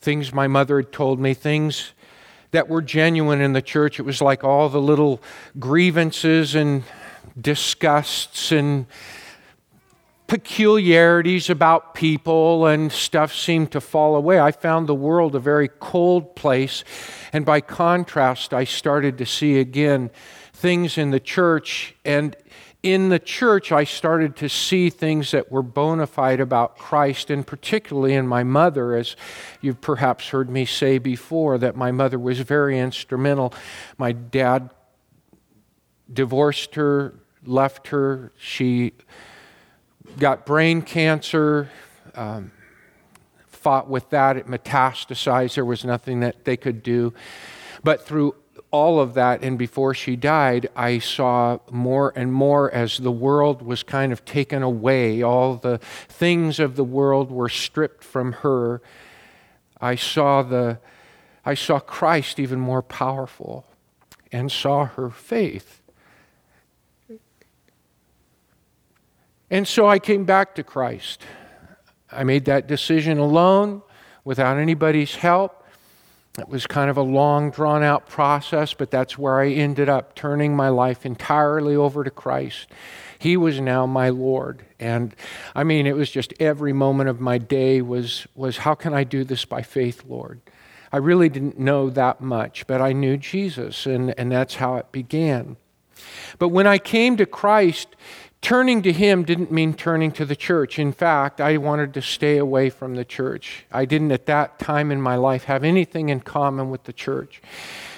Things 0.02 0.34
my 0.34 0.48
mother 0.48 0.78
had 0.78 0.92
told 0.92 1.20
me, 1.20 1.34
things 1.34 1.94
that 2.52 2.68
were 2.68 2.82
genuine 2.82 3.40
in 3.40 3.54
the 3.54 3.62
church. 3.62 3.98
It 3.98 4.04
was 4.04 4.22
like 4.22 4.44
all 4.44 4.68
the 4.68 4.82
little 4.82 5.22
grievances 5.60 6.56
and 6.56 6.84
disgusts 7.40 8.52
and 8.52 8.86
peculiarities 10.28 11.50
about 11.50 11.94
people 11.94 12.66
and 12.66 12.92
stuff 12.92 13.34
seemed 13.34 13.72
to 13.72 13.80
fall 13.80 14.16
away. 14.16 14.40
I 14.40 14.52
found 14.52 14.88
the 14.88 14.96
world 14.96 15.36
a 15.36 15.40
very 15.40 15.70
cold 15.80 16.36
place. 16.36 16.84
And 17.32 17.46
by 17.46 17.62
contrast, 17.62 18.54
I 18.54 18.66
started 18.66 19.18
to 19.20 19.26
see 19.26 19.60
again 19.60 20.12
things 20.52 20.98
in 20.98 21.12
the 21.12 21.20
church. 21.20 21.96
And 22.04 22.36
in 22.86 23.10
the 23.10 23.18
church, 23.18 23.72
I 23.72 23.84
started 23.84 24.36
to 24.36 24.48
see 24.48 24.92
things 24.92 25.32
that 25.32 25.52
were 25.52 25.64
bona 25.64 26.06
fide 26.06 26.40
about 26.40 26.78
Christ, 26.78 27.32
and 27.32 27.46
particularly 27.46 28.14
in 28.14 28.28
my 28.28 28.44
mother, 28.44 28.96
as 28.96 29.16
you've 29.60 29.82
perhaps 29.82 30.30
heard 30.30 30.52
me 30.52 30.66
say 30.66 31.00
before, 31.00 31.58
that 31.58 31.76
my 31.76 31.92
mother 31.92 32.20
was 32.20 32.40
very 32.42 32.78
instrumental. 32.78 33.56
My 33.98 34.12
dad 34.12 34.70
divorced 36.14 36.76
her, 36.76 37.16
left 37.44 37.88
her. 37.88 38.32
She 38.38 38.94
got 40.20 40.46
brain 40.46 40.84
cancer, 40.84 41.72
um, 42.14 42.52
fought 43.48 43.90
with 43.90 44.12
that. 44.12 44.38
It 44.38 44.46
metastasized. 44.46 45.56
There 45.56 45.66
was 45.66 45.84
nothing 45.84 46.20
that 46.20 46.46
they 46.46 46.56
could 46.56 46.84
do. 46.84 47.16
But 47.84 48.06
through 48.06 48.36
all 48.72 49.00
of 49.00 49.14
that, 49.14 49.44
and 49.44 49.58
before 49.58 49.94
she 49.94 50.16
died, 50.16 50.70
I 50.76 51.00
saw 51.00 51.60
more 51.72 52.12
and 52.16 52.34
more 52.34 52.72
as 52.72 52.98
the 52.98 53.12
world 53.12 53.62
was 53.62 53.84
kind 53.84 54.12
of 54.12 54.26
taken 54.26 54.64
away. 54.64 55.22
All 55.22 55.56
the 55.56 55.78
things 55.78 56.60
of 56.60 56.76
the 56.76 56.84
world 56.84 57.32
were 57.32 57.50
stripped 57.50 58.04
from 58.04 58.34
her. 58.34 58.82
I 59.80 59.96
saw 59.96 60.42
the 60.42 60.80
I 61.48 61.54
saw 61.54 61.80
Christ 61.80 62.40
even 62.40 62.60
more 62.60 62.82
powerful 62.82 63.66
and 64.32 64.52
saw 64.52 64.86
her 64.86 65.12
faith 65.12 65.84
And 69.50 69.68
so 69.68 69.88
I 69.88 70.00
came 70.00 70.26
back 70.26 70.56
to 70.56 70.64
Christ. 70.64 71.22
I 72.12 72.24
made 72.24 72.46
that 72.46 72.68
decision 72.68 73.20
alone 73.20 73.84
without 74.24 74.58
anybody's 74.58 75.16
help. 75.16 75.65
It 76.38 76.50
was 76.50 76.68
kind 76.68 76.90
of 76.90 76.98
a 76.98 77.02
long, 77.02 77.50
drawn 77.50 77.82
out 77.82 78.08
process, 78.08 78.74
but 78.74 78.92
that's 78.92 79.18
where 79.18 79.40
I 79.40 79.50
ended 79.50 79.88
up 79.88 80.16
turning 80.16 80.56
my 80.56 80.70
life 80.70 81.06
entirely 81.06 81.76
over 81.76 82.04
to 82.04 82.12
Christ. 82.12 82.68
He 83.18 83.38
was 83.38 83.62
now 83.62 83.86
my 83.86 84.10
Lord. 84.10 84.66
And 84.80 85.16
I 85.56 85.64
mean, 85.64 85.88
it 85.88 85.96
was 85.96 86.12
just 86.12 86.34
every 86.40 86.74
moment 86.74 87.10
of 87.10 87.22
my 87.22 87.38
day 87.38 87.82
was, 87.82 88.28
was 88.36 88.58
how 88.58 88.76
can 88.76 88.94
I 88.94 89.04
do 89.06 89.24
this 89.24 89.46
by 89.46 89.62
faith, 89.62 90.04
Lord? 90.08 90.42
I 90.92 90.98
really 90.98 91.30
didn't 91.30 91.60
know 91.60 91.90
that 91.90 92.22
much, 92.22 92.68
but 92.68 92.82
I 92.82 92.94
knew 92.94 93.18
Jesus, 93.18 93.86
and, 93.86 94.18
and 94.18 94.32
that's 94.32 94.56
how 94.56 94.76
it 94.76 94.92
began. 94.92 95.58
But 96.40 96.50
when 96.50 96.68
I 96.68 96.78
came 96.78 97.18
to 97.18 97.26
Christ, 97.26 97.96
Turning 98.46 98.84
to 98.84 98.92
him 98.92 99.24
didn't 99.24 99.52
mean 99.52 99.74
turning 99.74 100.12
to 100.12 100.24
the 100.24 100.36
church. 100.36 100.78
In 100.78 100.92
fact, 100.92 101.42
I 101.42 101.58
wanted 101.58 101.96
to 101.96 102.02
stay 102.04 102.38
away 102.38 102.70
from 102.70 102.94
the 102.94 103.04
church. 103.04 103.66
I 103.72 103.86
didn't 103.86 104.12
at 104.12 104.28
that 104.28 104.60
time 104.60 104.92
in 104.92 105.02
my 105.02 105.16
life 105.16 105.46
have 105.46 105.64
anything 105.64 106.10
in 106.10 106.20
common 106.20 106.70
with 106.70 106.84
the 106.84 106.94
church. 106.94 107.42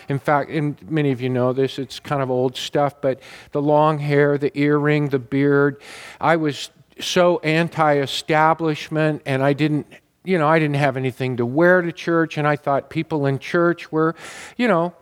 In 0.08 0.20
fact, 0.20 0.50
and 0.50 0.78
many 0.90 1.12
of 1.12 1.20
you 1.20 1.28
know 1.28 1.52
this, 1.52 1.78
it's 1.78 2.00
kind 2.00 2.22
of 2.22 2.32
old 2.32 2.56
stuff, 2.56 3.02
but 3.02 3.20
the 3.52 3.62
long 3.62 4.00
hair, 4.00 4.38
the 4.38 4.58
earring, 4.58 5.10
the 5.10 5.20
beard, 5.20 5.82
I 6.22 6.38
was 6.38 6.70
so 6.98 7.40
anti 7.40 7.98
establishment 7.98 9.24
and 9.26 9.44
I 9.44 9.52
didn't 9.52 9.88
you 10.24 10.38
know, 10.38 10.48
I 10.48 10.60
didn't 10.60 10.78
have 10.78 10.96
anything 10.96 11.36
to 11.38 11.46
wear 11.46 11.82
to 11.82 11.92
church, 11.92 12.38
and 12.38 12.48
I 12.48 12.56
thought 12.56 12.90
people 12.90 13.26
in 13.26 13.40
church 13.40 13.92
were, 13.92 14.16
you 14.56 14.70
know, 14.70 14.94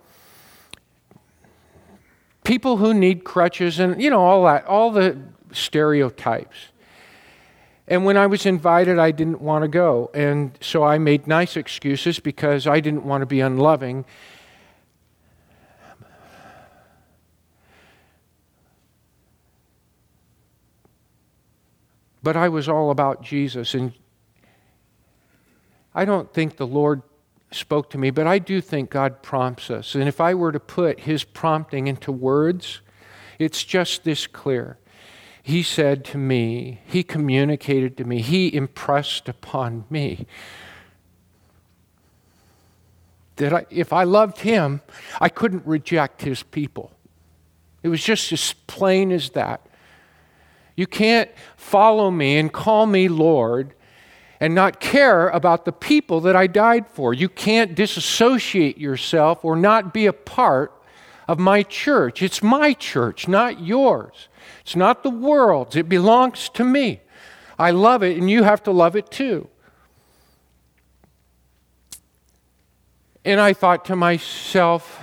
people 2.43 2.77
who 2.77 2.95
need 2.95 3.23
crutches 3.23 3.79
and, 3.79 4.01
you 4.01 4.09
know, 4.09 4.21
all 4.21 4.45
that, 4.45 4.65
all 4.65 4.91
the 4.91 5.17
stereotypes. 5.55 6.57
And 7.87 8.03
when 8.03 8.17
I 8.17 8.25
was 8.27 8.45
invited, 8.45 8.97
I 8.97 9.11
didn't 9.11 9.41
want 9.41 9.63
to 9.63 9.67
go. 9.67 10.09
And 10.13 10.57
so 10.59 10.83
I 10.83 10.97
made 10.97 11.27
nice 11.27 11.55
excuses 11.55 12.19
because 12.19 12.65
I 12.65 12.79
didn't 12.79 13.05
want 13.05 13.21
to 13.21 13.27
be 13.27 13.41
unloving. 13.41 14.05
But 22.23 22.35
I 22.35 22.49
was 22.49 22.67
all 22.67 22.89
about 22.89 23.21
Jesus. 23.21 23.75
And 23.75 23.93
I 25.93 26.05
don't 26.05 26.33
think 26.33 26.57
the 26.57 26.65
Lord 26.65 27.03
spoke 27.51 27.91
to 27.91 27.99
me, 27.99 28.09
but 28.09 28.25
I 28.25 28.39
do 28.39 28.61
think 28.61 28.89
God 28.89 29.21
prompts 29.21 29.69
us. 29.69 29.93
And 29.93 30.07
if 30.07 30.19
I 30.19 30.33
were 30.33 30.51
to 30.51 30.59
put 30.59 31.01
his 31.01 31.23
prompting 31.23 31.85
into 31.85 32.11
words, 32.11 32.81
it's 33.37 33.63
just 33.63 34.03
this 34.03 34.25
clear 34.25 34.79
he 35.47 35.61
said 35.61 36.03
to 36.03 36.17
me, 36.17 36.81
he 36.87 37.03
communicated 37.03 37.97
to 37.97 38.03
me, 38.03 38.19
he 38.19 38.51
impressed 38.51 39.29
upon 39.29 39.85
me 39.91 40.25
that 43.35 43.53
I, 43.53 43.65
if 43.69 43.93
I 43.93 44.05
loved 44.05 44.39
him, 44.39 44.81
I 45.21 45.29
couldn't 45.29 45.63
reject 45.63 46.23
his 46.23 46.41
people. 46.41 46.93
It 47.83 47.89
was 47.89 48.03
just 48.03 48.31
as 48.31 48.55
plain 48.65 49.11
as 49.11 49.29
that. 49.29 49.61
You 50.75 50.87
can't 50.87 51.29
follow 51.57 52.09
me 52.09 52.39
and 52.39 52.51
call 52.51 52.87
me 52.87 53.07
Lord 53.07 53.75
and 54.39 54.55
not 54.55 54.79
care 54.79 55.29
about 55.29 55.65
the 55.65 55.71
people 55.71 56.21
that 56.21 56.35
I 56.35 56.47
died 56.47 56.87
for. 56.87 57.13
You 57.13 57.29
can't 57.29 57.75
disassociate 57.75 58.79
yourself 58.79 59.45
or 59.45 59.55
not 59.55 59.93
be 59.93 60.07
a 60.07 60.13
part 60.13 60.74
of 61.27 61.39
my 61.39 61.63
church. 61.63 62.21
It's 62.21 62.43
my 62.43 62.73
church, 62.73 63.27
not 63.27 63.61
yours. 63.61 64.27
It's 64.61 64.75
not 64.75 65.03
the 65.03 65.09
world's, 65.09 65.75
it 65.75 65.89
belongs 65.89 66.49
to 66.49 66.63
me. 66.63 67.01
I 67.57 67.71
love 67.71 68.03
it, 68.03 68.17
and 68.17 68.29
you 68.29 68.43
have 68.43 68.63
to 68.63 68.71
love 68.71 68.95
it 68.95 69.09
too. 69.09 69.47
And 73.23 73.39
I 73.39 73.53
thought 73.53 73.85
to 73.85 73.95
myself, 73.95 74.99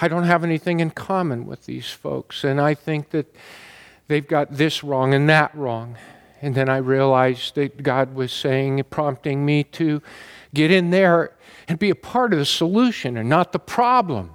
I 0.00 0.08
don't 0.08 0.24
have 0.24 0.42
anything 0.42 0.80
in 0.80 0.90
common 0.90 1.46
with 1.46 1.66
these 1.66 1.88
folks, 1.88 2.44
and 2.44 2.60
I 2.60 2.74
think 2.74 3.10
that 3.10 3.34
they've 4.08 4.26
got 4.26 4.52
this 4.52 4.82
wrong 4.82 5.14
and 5.14 5.28
that 5.28 5.54
wrong. 5.54 5.96
And 6.42 6.54
then 6.54 6.68
I 6.68 6.78
realized 6.78 7.54
that 7.54 7.82
God 7.82 8.14
was 8.14 8.32
saying, 8.32 8.82
prompting 8.90 9.46
me 9.46 9.62
to 9.64 10.02
get 10.52 10.70
in 10.70 10.90
there 10.90 11.32
and 11.68 11.78
be 11.78 11.90
a 11.90 11.94
part 11.94 12.32
of 12.32 12.38
the 12.38 12.44
solution 12.44 13.16
and 13.16 13.28
not 13.28 13.52
the 13.52 13.58
problem 13.58 14.34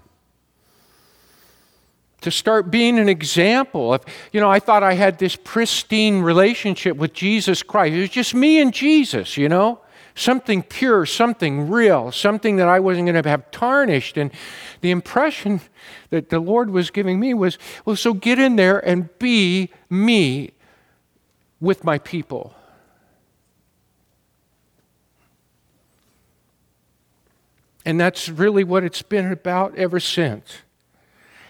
to 2.21 2.31
start 2.31 2.71
being 2.71 2.97
an 2.97 3.07
example 3.09 3.93
of, 3.93 4.03
you 4.31 4.41
know, 4.41 4.49
I 4.49 4.59
thought 4.59 4.83
I 4.83 4.93
had 4.93 5.19
this 5.19 5.35
pristine 5.35 6.21
relationship 6.21 6.97
with 6.97 7.13
Jesus 7.13 7.61
Christ. 7.61 7.93
It 7.93 8.01
was 8.01 8.09
just 8.09 8.33
me 8.33 8.59
and 8.59 8.73
Jesus, 8.73 9.37
you 9.37 9.47
know, 9.47 9.81
something 10.15 10.63
pure, 10.63 11.05
something 11.05 11.69
real, 11.69 12.11
something 12.11 12.55
that 12.57 12.67
I 12.67 12.79
wasn't 12.79 13.05
going 13.05 13.21
to 13.21 13.29
have 13.29 13.51
tarnished. 13.51 14.17
And 14.17 14.31
the 14.81 14.89
impression 14.89 15.61
that 16.09 16.29
the 16.29 16.39
Lord 16.39 16.71
was 16.71 16.89
giving 16.89 17.19
me 17.19 17.33
was, 17.33 17.59
well, 17.85 17.95
so 17.95 18.13
get 18.13 18.39
in 18.39 18.55
there 18.55 18.79
and 18.79 19.15
be 19.19 19.69
me 19.89 20.51
with 21.59 21.83
my 21.83 21.99
people. 21.99 22.55
And 27.87 27.97
that's 27.97 28.27
really 28.27 28.65
what 28.65 28.83
it's 28.83 29.01
been 29.01 29.31
about 29.31 29.77
ever 29.77 30.01
since. 30.01 30.57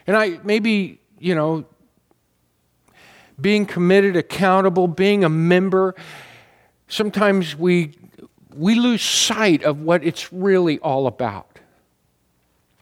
And 0.06 0.16
I 0.16 0.40
maybe, 0.44 1.02
you 1.18 1.34
know, 1.34 1.66
being 3.42 3.66
committed, 3.66 4.16
accountable, 4.16 4.88
being 4.88 5.24
a 5.24 5.30
member, 5.30 5.96
sometimes 6.88 7.56
we 7.56 7.96
we 8.54 8.76
lose 8.76 9.02
sight 9.02 9.64
of 9.64 9.82
what 9.82 10.04
it's 10.04 10.32
really 10.32 10.78
all 10.78 11.08
about. 11.08 11.58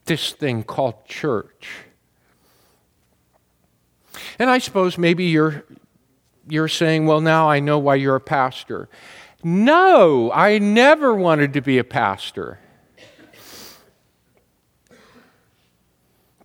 This 0.04 0.34
thing 0.34 0.64
called 0.64 1.06
church. 1.06 1.70
And 4.38 4.50
I 4.50 4.58
suppose 4.58 4.98
maybe 4.98 5.28
you're 5.28 5.64
you're 6.50 6.68
saying, 6.68 7.06
well, 7.06 7.22
now 7.22 7.50
I 7.50 7.62
know 7.62 7.80
why 7.80 7.96
you're 7.96 8.18
a 8.18 8.20
pastor. 8.20 8.90
No, 9.46 10.30
I 10.34 10.58
never 10.58 11.16
wanted 11.16 11.54
to 11.54 11.62
be 11.62 11.78
a 11.78 11.86
pastor. 11.86 12.60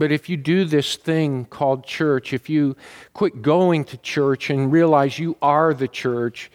But 0.00 0.12
if 0.12 0.30
you 0.30 0.38
do 0.38 0.64
this 0.64 0.96
thing 0.96 1.44
called 1.44 1.84
church, 1.84 2.32
if 2.32 2.48
you 2.48 2.74
quit 3.12 3.42
going 3.42 3.84
to 3.84 3.98
church 3.98 4.48
and 4.48 4.72
realize 4.72 5.18
you 5.18 5.36
are 5.42 5.74
the 5.74 5.88
church, 5.88 6.50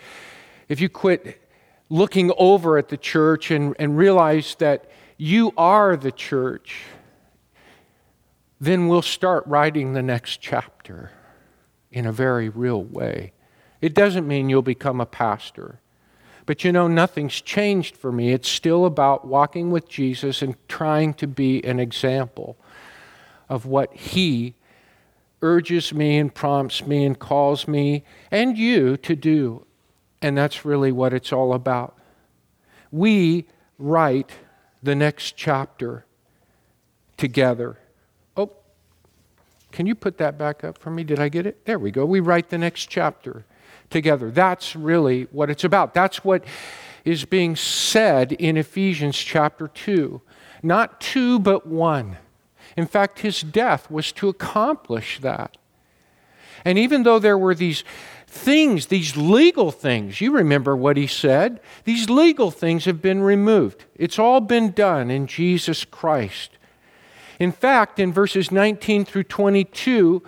if 0.67 0.81
you 0.81 0.89
quit 0.89 1.39
looking 1.87 2.31
over 2.39 2.79
at 2.79 2.89
the 2.89 2.97
church 2.97 3.51
and, 3.51 3.75
and 3.77 3.99
realize 3.99 4.55
that 4.55 4.89
you 5.17 5.53
are 5.57 5.95
the 5.95 6.11
church, 6.11 6.85
then 8.59 8.87
we'll 8.87 9.03
start 9.03 9.45
writing 9.45 9.93
the 9.93 10.01
next 10.01 10.41
chapter 10.41 11.11
in 11.91 12.07
a 12.07 12.11
very 12.11 12.49
real 12.49 12.83
way. 12.83 13.31
It 13.79 13.93
doesn't 13.93 14.27
mean 14.27 14.49
you'll 14.49 14.63
become 14.63 14.99
a 14.99 15.05
pastor. 15.05 15.79
But 16.47 16.63
you 16.63 16.71
know, 16.71 16.87
nothing's 16.87 17.39
changed 17.41 17.95
for 17.95 18.11
me. 18.11 18.33
It's 18.33 18.49
still 18.49 18.85
about 18.85 19.27
walking 19.27 19.69
with 19.69 19.87
Jesus 19.87 20.41
and 20.41 20.55
trying 20.67 21.13
to 21.15 21.27
be 21.27 21.63
an 21.63 21.79
example 21.79 22.57
of 23.49 23.65
what 23.65 23.93
He 23.93 24.55
urges 25.41 25.93
me 25.93 26.17
and 26.17 26.33
prompts 26.33 26.85
me 26.85 27.05
and 27.05 27.19
calls 27.19 27.67
me 27.67 28.03
and 28.31 28.57
you 28.57 28.97
to 28.97 29.15
do. 29.15 29.65
And 30.21 30.37
that's 30.37 30.65
really 30.65 30.91
what 30.91 31.13
it's 31.13 31.31
all 31.31 31.53
about. 31.53 31.97
We 32.91 33.45
write 33.77 34.31
the 34.81 34.95
next 34.95 35.35
chapter 35.35 36.05
together. 37.17 37.77
Oh, 38.35 38.51
can 39.71 39.85
you 39.85 39.95
put 39.95 40.17
that 40.17 40.37
back 40.37 40.63
up 40.63 40.77
for 40.77 40.89
me? 40.89 41.03
Did 41.03 41.19
I 41.19 41.29
get 41.29 41.45
it? 41.45 41.65
There 41.65 41.77
we 41.79 41.91
go. 41.91 42.05
We 42.05 42.21
write 42.21 42.49
the 42.49 42.57
next 42.57 42.89
chapter 42.89 43.45
together. 43.89 44.31
That's 44.31 44.75
really 44.75 45.23
what 45.31 45.49
it's 45.49 45.63
about. 45.63 45.93
That's 45.93 46.23
what 46.23 46.43
is 47.03 47.25
being 47.25 47.55
said 47.55 48.31
in 48.31 48.57
Ephesians 48.57 49.17
chapter 49.17 49.67
2. 49.67 50.21
Not 50.63 50.99
two, 50.99 51.37
but 51.39 51.67
one. 51.67 52.17
In 52.77 52.87
fact, 52.87 53.19
his 53.19 53.41
death 53.41 53.89
was 53.89 54.11
to 54.13 54.29
accomplish 54.29 55.19
that. 55.19 55.57
And 56.65 56.77
even 56.77 57.03
though 57.03 57.19
there 57.19 57.37
were 57.37 57.55
these 57.55 57.83
things, 58.27 58.87
these 58.87 59.15
legal 59.15 59.71
things, 59.71 60.19
you 60.19 60.31
remember 60.31 60.75
what 60.75 60.97
he 60.97 61.07
said, 61.07 61.61
these 61.85 62.09
legal 62.09 62.51
things 62.51 62.85
have 62.85 63.01
been 63.01 63.21
removed. 63.21 63.85
It's 63.95 64.19
all 64.19 64.41
been 64.41 64.71
done 64.71 65.09
in 65.09 65.27
Jesus 65.27 65.85
Christ. 65.85 66.51
In 67.39 67.51
fact, 67.51 67.99
in 67.99 68.11
verses 68.11 68.51
19 68.51 69.05
through 69.05 69.23
22, 69.23 70.23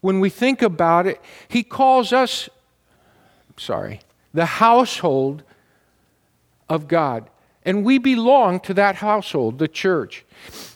when 0.00 0.20
we 0.20 0.30
think 0.30 0.62
about 0.62 1.06
it, 1.06 1.20
he 1.48 1.62
calls 1.62 2.12
us, 2.12 2.48
sorry, 3.56 4.00
the 4.32 4.46
household 4.46 5.42
of 6.68 6.86
God. 6.86 7.28
And 7.64 7.84
we 7.84 7.98
belong 7.98 8.60
to 8.60 8.74
that 8.74 8.96
household, 8.96 9.58
the 9.58 9.68
church. 9.68 10.24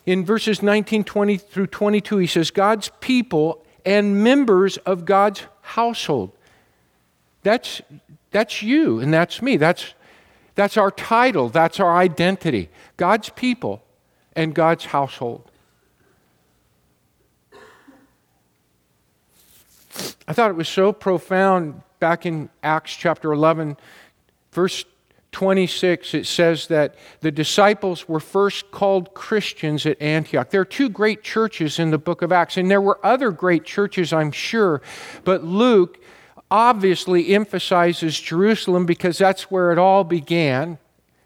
In 0.07 0.25
verses 0.25 0.63
19, 0.63 1.05
20 1.05 1.37
through 1.37 1.69
22, 1.69 2.19
he 2.19 2.27
says, 2.27 2.51
God's 2.51 2.91
people 3.01 3.65
and 3.85 4.23
members 4.23 4.77
of 4.79 5.05
God's 5.05 5.45
household. 5.61 6.33
That's, 7.43 7.83
that's 8.31 8.63
you 8.63 9.01
and 9.01 9.13
that's 9.13 9.43
me. 9.43 9.57
That's, 9.57 9.95
that's 10.55 10.77
our 10.77 10.91
title, 10.91 11.49
that's 11.49 11.81
our 11.81 11.97
identity. 11.97 12.69
God's 12.97 13.29
people 13.31 13.83
and 14.35 14.55
God's 14.55 14.87
household. 14.87 15.51
I 20.27 20.33
thought 20.33 20.51
it 20.51 20.57
was 20.57 20.69
so 20.69 20.93
profound 20.93 21.83
back 22.01 22.25
in 22.25 22.49
Acts 22.63 22.97
chapter 22.97 23.33
11, 23.33 23.77
verse 24.53 24.85
26, 25.33 26.15
it 26.15 26.27
says 26.27 26.69
that 26.69 26.95
the 27.21 27.31
disciples 27.31 28.09
were 28.09 28.21
first 28.21 28.71
called 28.71 29.15
Christians 29.15 29.87
at 29.87 30.01
Antioch. 30.01 30.51
There 30.51 30.61
are 30.61 30.67
two 30.67 30.89
great 30.89 31.23
churches 31.23 31.79
in 31.79 31.91
the 31.91 31.99
book 31.99 32.23
of 32.23 32.31
Acts, 32.31 32.57
and 32.57 32.71
there 32.71 32.81
were 32.81 33.05
other 33.05 33.31
great 33.31 33.65
churches, 33.65 34.13
I'm 34.13 34.31
sure, 34.31 34.83
but 35.25 35.43
Luke 35.43 35.99
obviously 36.51 37.35
emphasizes 37.35 38.21
Jerusalem 38.21 38.85
because 38.85 39.17
that's 39.17 39.51
where 39.51 39.73
it 39.73 39.79
all 39.79 40.05
began 40.05 40.79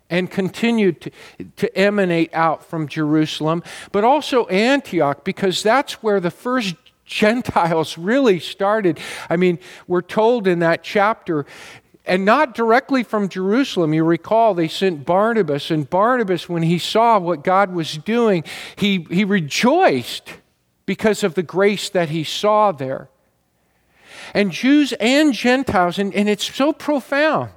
and 0.09 0.31
continued 0.31 1.01
to, 1.01 1.11
to 1.57 1.77
emanate 1.77 2.33
out 2.33 2.65
from 2.65 2.87
Jerusalem, 2.87 3.65
but 3.91 4.05
also 4.05 4.47
Antioch 4.47 5.25
because 5.25 5.65
that's 5.65 6.03
where 6.03 6.21
the 6.21 6.31
first 6.31 6.77
Gentiles 7.05 7.97
really 7.97 8.41
started. 8.41 8.99
I 9.31 9.37
mean, 9.37 9.59
we're 9.87 10.03
told 10.03 10.49
in 10.49 10.59
that 10.61 10.83
chapter 10.83 11.47
and 12.07 12.25
not 12.25 12.55
directly 12.55 13.03
from 13.03 13.29
Jerusalem. 13.29 13.93
You 13.93 14.05
recall 14.05 14.55
they 14.55 14.69
sent 14.69 15.05
Barnabas, 15.05 15.71
and 15.71 15.89
Barnabas, 15.89 16.49
when 16.49 16.63
he 16.63 16.79
saw 16.79 17.19
what 17.19 17.43
God 17.43 17.73
was 17.73 17.99
doing, 17.99 18.45
he, 18.77 19.07
he 19.11 19.25
rejoiced 19.25 20.35
because 20.87 21.25
of 21.25 21.35
the 21.35 21.43
grace 21.43 21.91
that 21.91 22.11
he 22.11 22.23
saw 22.23 22.73
there. 22.73 23.09
And 24.33 24.53
Jews 24.53 24.93
and 25.01 25.35
Gentiles, 25.35 25.99
and, 25.99 26.15
and 26.15 26.29
it's 26.29 26.55
so 26.55 26.73
profound. 26.73 27.51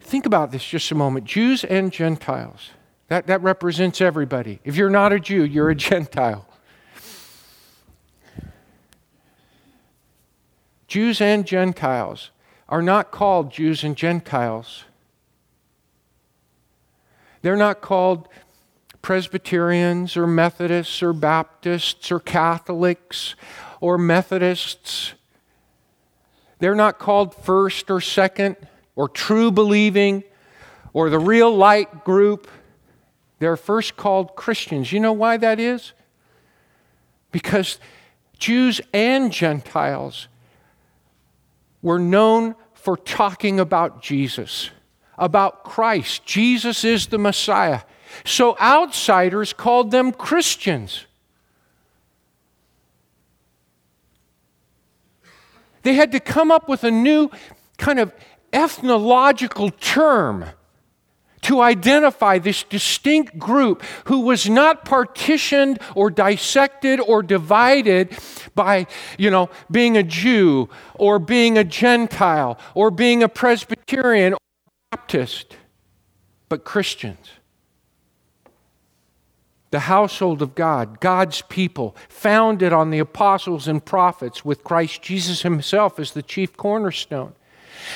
Think 0.00 0.24
about 0.24 0.50
this 0.52 0.64
just 0.64 0.90
a 0.90 0.94
moment 0.94 1.26
Jews 1.26 1.64
and 1.64 1.92
Gentiles. 1.92 2.70
That, 3.08 3.26
that 3.26 3.42
represents 3.42 4.00
everybody. 4.00 4.60
If 4.64 4.76
you're 4.76 4.90
not 4.90 5.12
a 5.12 5.20
Jew, 5.20 5.44
you're 5.44 5.70
a 5.70 5.74
Gentile. 5.74 6.46
Jews 10.86 11.20
and 11.20 11.46
Gentiles 11.46 12.30
are 12.68 12.82
not 12.82 13.10
called 13.10 13.50
Jews 13.50 13.82
and 13.82 13.96
Gentiles. 13.96 14.84
They're 17.42 17.56
not 17.56 17.80
called 17.80 18.28
Presbyterians 19.00 20.16
or 20.16 20.26
Methodists 20.26 21.02
or 21.02 21.12
Baptists 21.12 22.12
or 22.12 22.20
Catholics 22.20 23.34
or 23.80 23.96
Methodists. 23.96 25.14
They're 26.58 26.74
not 26.74 26.98
called 26.98 27.34
first 27.34 27.90
or 27.90 28.00
second 28.00 28.56
or 28.96 29.08
true 29.08 29.50
believing 29.50 30.24
or 30.92 31.08
the 31.08 31.18
real 31.18 31.54
light 31.54 32.04
group. 32.04 32.48
They're 33.38 33.56
first 33.56 33.96
called 33.96 34.34
Christians. 34.34 34.92
You 34.92 35.00
know 35.00 35.12
why 35.12 35.36
that 35.36 35.60
is? 35.60 35.92
Because 37.30 37.78
Jews 38.38 38.80
and 38.92 39.32
Gentiles 39.32 40.28
were 41.82 41.98
known 41.98 42.54
for 42.74 42.96
talking 42.96 43.60
about 43.60 44.02
Jesus, 44.02 44.70
about 45.16 45.64
Christ. 45.64 46.24
Jesus 46.24 46.84
is 46.84 47.08
the 47.08 47.18
Messiah. 47.18 47.80
So 48.24 48.56
outsiders 48.58 49.52
called 49.52 49.90
them 49.90 50.12
Christians. 50.12 51.06
They 55.82 55.94
had 55.94 56.12
to 56.12 56.20
come 56.20 56.50
up 56.50 56.68
with 56.68 56.84
a 56.84 56.90
new 56.90 57.30
kind 57.76 57.98
of 57.98 58.12
ethnological 58.52 59.70
term 59.70 60.46
to 61.48 61.62
identify 61.62 62.38
this 62.38 62.62
distinct 62.64 63.38
group 63.38 63.82
who 64.04 64.20
was 64.20 64.50
not 64.50 64.84
partitioned 64.84 65.78
or 65.94 66.10
dissected 66.10 67.00
or 67.00 67.22
divided 67.22 68.14
by, 68.54 68.86
you 69.16 69.30
know, 69.30 69.48
being 69.70 69.96
a 69.96 70.02
Jew 70.02 70.68
or 70.96 71.18
being 71.18 71.56
a 71.56 71.64
Gentile 71.64 72.58
or 72.74 72.90
being 72.90 73.22
a 73.22 73.30
Presbyterian 73.30 74.34
or 74.34 74.38
Baptist, 74.90 75.56
but 76.50 76.64
Christians. 76.64 77.30
The 79.70 79.80
household 79.80 80.42
of 80.42 80.54
God, 80.54 81.00
God's 81.00 81.40
people, 81.40 81.96
founded 82.10 82.74
on 82.74 82.90
the 82.90 82.98
apostles 82.98 83.66
and 83.66 83.82
prophets 83.82 84.44
with 84.44 84.64
Christ 84.64 85.00
Jesus 85.00 85.40
himself 85.40 85.98
as 85.98 86.10
the 86.10 86.22
chief 86.22 86.58
cornerstone. 86.58 87.32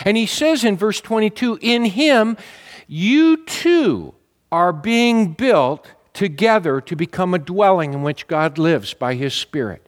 And 0.06 0.16
he 0.16 0.24
says 0.24 0.64
in 0.64 0.78
verse 0.78 1.02
22 1.02 1.58
In 1.60 1.84
him 1.84 2.38
you 2.86 3.44
too 3.44 4.14
are 4.50 4.72
being 4.72 5.32
built 5.32 5.88
together 6.12 6.80
to 6.80 6.96
become 6.96 7.34
a 7.34 7.38
dwelling 7.38 7.94
in 7.94 8.02
which 8.02 8.26
God 8.26 8.58
lives 8.58 8.94
by 8.94 9.14
his 9.14 9.34
Spirit. 9.34 9.86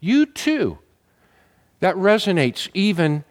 You 0.00 0.26
too. 0.26 0.78
That 1.80 1.94
resonates 1.96 2.68
even 2.74 3.24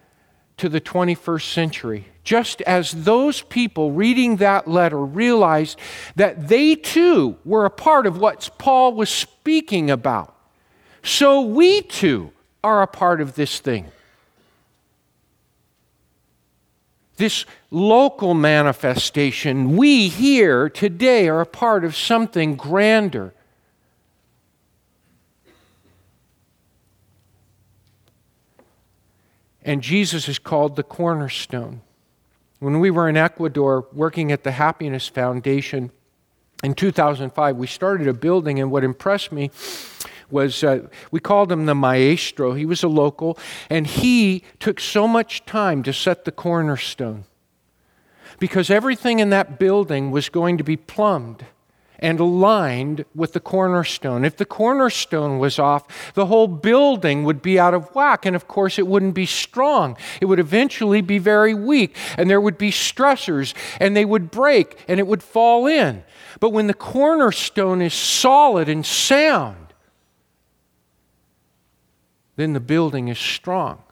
to 0.58 0.68
the 0.68 0.80
21st 0.80 1.52
century. 1.52 2.08
Just 2.24 2.62
as 2.62 2.92
those 2.92 3.42
people 3.42 3.90
reading 3.90 4.36
that 4.36 4.68
letter 4.68 5.04
realized 5.04 5.78
that 6.14 6.48
they 6.48 6.76
too 6.76 7.36
were 7.44 7.64
a 7.64 7.70
part 7.70 8.06
of 8.06 8.18
what 8.18 8.48
Paul 8.58 8.94
was 8.94 9.10
speaking 9.10 9.90
about, 9.90 10.36
so 11.02 11.40
we 11.40 11.82
too 11.82 12.32
are 12.62 12.82
a 12.82 12.86
part 12.86 13.20
of 13.20 13.34
this 13.34 13.58
thing. 13.58 13.90
This 17.16 17.44
local 17.70 18.34
manifestation, 18.34 19.76
we 19.76 20.08
here 20.08 20.68
today 20.68 21.28
are 21.28 21.40
a 21.40 21.46
part 21.46 21.84
of 21.84 21.96
something 21.96 22.56
grander. 22.56 23.34
And 29.64 29.82
Jesus 29.82 30.28
is 30.28 30.38
called 30.38 30.76
the 30.76 30.82
cornerstone. 30.82 31.82
When 32.58 32.80
we 32.80 32.90
were 32.90 33.08
in 33.08 33.16
Ecuador 33.16 33.86
working 33.92 34.32
at 34.32 34.44
the 34.44 34.52
Happiness 34.52 35.08
Foundation 35.08 35.90
in 36.64 36.74
2005, 36.74 37.56
we 37.56 37.66
started 37.66 38.08
a 38.08 38.12
building, 38.12 38.60
and 38.60 38.70
what 38.70 38.84
impressed 38.84 39.32
me 39.32 39.50
was 40.32 40.64
uh, 40.64 40.88
we 41.10 41.20
called 41.20 41.52
him 41.52 41.66
the 41.66 41.74
maestro. 41.74 42.54
He 42.54 42.66
was 42.66 42.82
a 42.82 42.88
local, 42.88 43.38
and 43.68 43.86
he 43.86 44.42
took 44.58 44.80
so 44.80 45.06
much 45.06 45.44
time 45.44 45.82
to 45.82 45.92
set 45.92 46.24
the 46.24 46.32
cornerstone 46.32 47.24
because 48.38 48.70
everything 48.70 49.18
in 49.18 49.30
that 49.30 49.58
building 49.58 50.10
was 50.10 50.28
going 50.28 50.58
to 50.58 50.64
be 50.64 50.76
plumbed 50.76 51.44
and 52.02 52.18
aligned 52.18 53.04
with 53.14 53.32
the 53.32 53.40
cornerstone. 53.40 54.24
If 54.24 54.36
the 54.36 54.44
cornerstone 54.44 55.38
was 55.38 55.60
off, 55.60 56.12
the 56.14 56.26
whole 56.26 56.48
building 56.48 57.22
would 57.22 57.40
be 57.40 57.58
out 57.60 57.74
of 57.74 57.94
whack, 57.94 58.26
and 58.26 58.34
of 58.34 58.48
course, 58.48 58.78
it 58.78 58.88
wouldn't 58.88 59.14
be 59.14 59.24
strong. 59.24 59.96
It 60.20 60.24
would 60.24 60.40
eventually 60.40 61.00
be 61.00 61.18
very 61.18 61.54
weak, 61.54 61.96
and 62.18 62.28
there 62.28 62.40
would 62.40 62.58
be 62.58 62.72
stressors, 62.72 63.54
and 63.78 63.96
they 63.96 64.04
would 64.04 64.32
break, 64.32 64.76
and 64.88 64.98
it 64.98 65.06
would 65.06 65.22
fall 65.22 65.66
in. 65.66 66.02
But 66.40 66.50
when 66.50 66.66
the 66.66 66.74
cornerstone 66.74 67.80
is 67.80 67.94
solid 67.94 68.68
and 68.68 68.84
sound, 68.84 69.71
then 72.36 72.52
the 72.52 72.60
building 72.60 73.08
is 73.08 73.18
strong. 73.18 73.82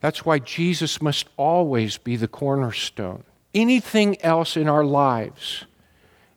That's 0.00 0.24
why 0.24 0.38
Jesus 0.38 1.02
must 1.02 1.28
always 1.36 1.98
be 1.98 2.16
the 2.16 2.28
cornerstone. 2.28 3.24
Anything 3.52 4.20
else 4.22 4.56
in 4.56 4.68
our 4.68 4.84
lives 4.84 5.64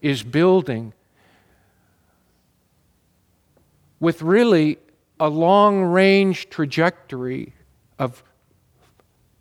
is 0.01 0.23
building 0.23 0.93
with 3.99 4.21
really 4.21 4.77
a 5.19 5.29
long 5.29 5.83
range 5.83 6.49
trajectory 6.49 7.53
of 7.97 8.21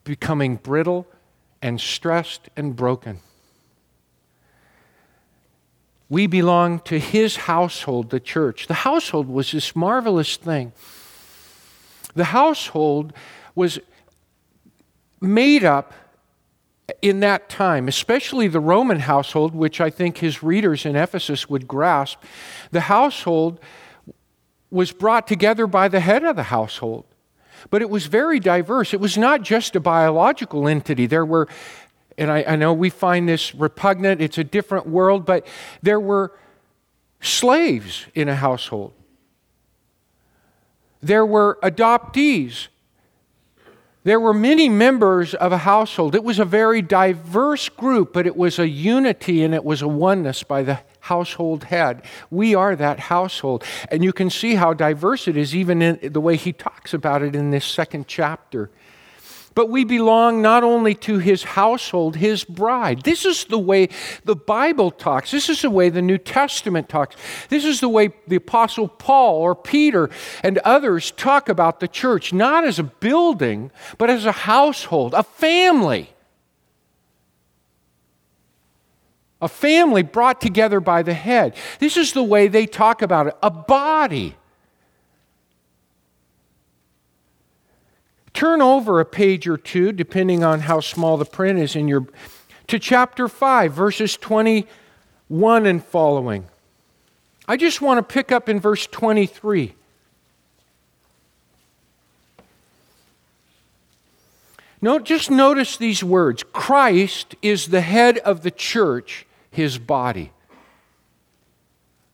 becoming 0.05 0.57
brittle 0.57 1.07
and 1.61 1.81
stressed 1.81 2.49
and 2.57 2.77
broken. 2.77 3.18
We 6.12 6.27
belong 6.27 6.81
to 6.81 6.98
his 6.98 7.37
household, 7.37 8.11
the 8.11 8.20
church. 8.20 8.66
The 8.66 8.75
household 8.75 9.29
was 9.29 9.53
this 9.53 9.75
marvelous 9.75 10.37
thing. 10.37 10.75
The 12.14 12.25
household 12.25 13.14
was 13.55 13.79
made 15.22 15.64
up 15.64 15.94
in 17.01 17.20
that 17.20 17.48
time, 17.48 17.88
especially 17.88 18.46
the 18.46 18.61
Roman 18.61 19.01
household, 19.01 19.55
which 19.55 19.81
I 19.81 19.88
think 19.88 20.18
his 20.18 20.42
readers 20.42 20.85
in 20.85 20.96
Ephesus 20.96 21.48
would 21.48 21.66
grasp. 21.66 22.22
The 22.72 22.81
household 22.81 23.59
was 24.70 24.92
brought 24.92 25.27
together 25.27 25.66
by 25.66 25.88
the 25.88 26.01
head 26.01 26.25
of 26.25 26.37
the 26.37 26.42
household. 26.42 27.07
But 27.70 27.81
it 27.81 27.88
was 27.88 28.05
very 28.05 28.38
diverse. 28.38 28.92
It 28.92 29.01
was 29.01 29.16
not 29.16 29.40
just 29.40 29.75
a 29.77 29.81
biological 29.81 30.68
entity. 30.68 31.07
There 31.07 31.25
were 31.25 31.48
and 32.22 32.30
I, 32.30 32.44
I 32.46 32.56
know 32.56 32.72
we 32.72 32.88
find 32.88 33.28
this 33.28 33.52
repugnant, 33.52 34.22
it's 34.22 34.38
a 34.38 34.44
different 34.44 34.87
world, 34.87 35.26
but 35.26 35.44
there 35.82 35.98
were 35.98 36.32
slaves 37.20 38.06
in 38.14 38.28
a 38.28 38.37
household. 38.37 38.92
There 41.02 41.26
were 41.26 41.58
adoptees. 41.64 42.68
There 44.04 44.20
were 44.20 44.32
many 44.32 44.68
members 44.68 45.35
of 45.35 45.50
a 45.50 45.58
household. 45.58 46.14
It 46.14 46.22
was 46.22 46.38
a 46.38 46.44
very 46.44 46.80
diverse 46.80 47.68
group, 47.68 48.12
but 48.12 48.24
it 48.24 48.37
was 48.37 48.61
a 48.61 48.68
unity 48.68 49.42
and 49.42 49.52
it 49.52 49.64
was 49.64 49.82
a 49.82 49.88
oneness 49.88 50.44
by 50.44 50.62
the 50.62 50.78
household 51.00 51.64
head. 51.64 52.02
We 52.30 52.54
are 52.54 52.76
that 52.76 53.00
household. 53.00 53.64
And 53.90 54.04
you 54.04 54.12
can 54.12 54.30
see 54.30 54.54
how 54.54 54.74
diverse 54.74 55.26
it 55.26 55.37
is, 55.37 55.56
even 55.56 55.82
in 55.82 56.12
the 56.12 56.20
way 56.20 56.37
he 56.37 56.52
talks 56.52 56.94
about 56.94 57.22
it 57.22 57.35
in 57.35 57.50
this 57.50 57.64
second 57.64 58.06
chapter. 58.06 58.70
But 59.54 59.68
we 59.68 59.84
belong 59.84 60.40
not 60.40 60.64
only 60.64 60.94
to 60.96 61.18
his 61.18 61.42
household, 61.42 62.16
his 62.16 62.44
bride. 62.44 63.02
This 63.02 63.24
is 63.24 63.44
the 63.44 63.58
way 63.58 63.88
the 64.24 64.36
Bible 64.36 64.90
talks. 64.90 65.30
This 65.30 65.48
is 65.48 65.62
the 65.62 65.70
way 65.70 65.88
the 65.88 66.02
New 66.02 66.18
Testament 66.18 66.88
talks. 66.88 67.16
This 67.48 67.64
is 67.64 67.80
the 67.80 67.88
way 67.88 68.12
the 68.26 68.36
Apostle 68.36 68.88
Paul 68.88 69.40
or 69.40 69.54
Peter 69.54 70.10
and 70.42 70.58
others 70.58 71.10
talk 71.10 71.48
about 71.48 71.80
the 71.80 71.88
church, 71.88 72.32
not 72.32 72.64
as 72.64 72.78
a 72.78 72.84
building, 72.84 73.70
but 73.98 74.08
as 74.08 74.24
a 74.24 74.32
household, 74.32 75.12
a 75.14 75.22
family. 75.22 76.10
A 79.42 79.48
family 79.48 80.04
brought 80.04 80.40
together 80.40 80.80
by 80.80 81.02
the 81.02 81.14
head. 81.14 81.56
This 81.80 81.96
is 81.96 82.12
the 82.12 82.22
way 82.22 82.46
they 82.46 82.64
talk 82.64 83.02
about 83.02 83.26
it 83.26 83.36
a 83.42 83.50
body. 83.50 84.36
Turn 88.35 88.62
over 88.62 88.99
a 88.99 89.05
page 89.05 89.47
or 89.47 89.57
two, 89.57 89.92
depending 89.92 90.42
on 90.42 90.61
how 90.61 90.81
small 90.81 91.16
the 91.16 91.25
print 91.25 91.59
is 91.59 91.77
in 91.77 91.87
your, 91.87 92.07
to 92.68 92.79
chapter 92.79 93.29
5, 93.29 93.73
verses 93.73 94.16
21 94.16 95.66
and 95.66 95.85
following. 95.85 96.47
I 97.47 97.57
just 97.57 97.83
want 97.83 97.99
to 97.99 98.14
pick 98.14 98.33
up 98.33 98.49
in 98.49 98.59
verse 98.59 98.87
23. 98.87 99.75
No, 104.81 104.99
just 104.99 105.31
notice 105.31 105.77
these 105.77 106.03
words 106.03 106.42
Christ 106.53 107.37
is 107.42 107.68
the 107.68 107.83
head 107.83 108.18
of 108.18 108.42
the 108.42 108.51
church, 108.51 109.27
his 109.51 109.79
body, 109.79 110.33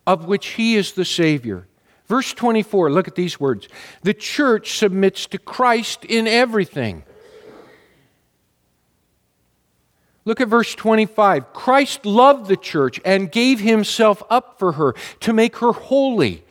of 0.05 0.25
which 0.27 0.49
he 0.49 0.75
is 0.75 0.93
the 0.93 1.05
Savior. 1.05 1.68
Verse 2.09 2.33
24, 2.33 2.90
look 2.90 3.07
at 3.07 3.14
these 3.14 3.38
words. 3.38 3.68
The 4.03 4.14
church 4.14 4.79
submits 4.79 5.27
to 5.27 5.38
Christ 5.38 6.07
in 6.07 6.27
everything. 6.27 7.05
Look 10.25 10.40
at 10.40 10.49
verse 10.49 10.75
25. 10.75 11.53
Christ 11.53 12.07
loved 12.07 12.49
the 12.49 12.57
church 12.57 13.01
and 13.05 13.31
gave 13.31 13.61
himself 13.61 14.23
up 14.31 14.59
for 14.59 14.73
her 14.73 14.94
to 15.21 15.33
make 15.33 15.57
her 15.59 15.73
holy, 15.73 16.44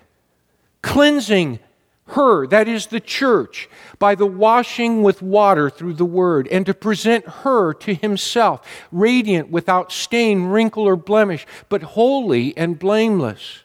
cleansing 0.82 1.60
her, 2.08 2.48
that 2.48 2.67
is 2.67 2.88
the 2.88 3.00
church, 3.00 3.70
by 4.00 4.15
the 4.15 4.26
washing 4.26 5.04
with 5.04 5.22
water 5.22 5.70
through 5.70 5.93
the 5.93 6.06
word, 6.06 6.48
and 6.48 6.65
to 6.65 6.74
present 6.74 7.28
her 7.28 7.74
to 7.74 7.93
himself, 7.93 8.65
radiant, 8.91 9.50
without 9.50 9.91
stain, 9.91 10.46
wrinkle, 10.46 10.84
or 10.84 10.96
blemish, 10.96 11.46
but 11.67 11.84
holy 11.84 12.56
and 12.56 12.80
blameless. 12.80 13.63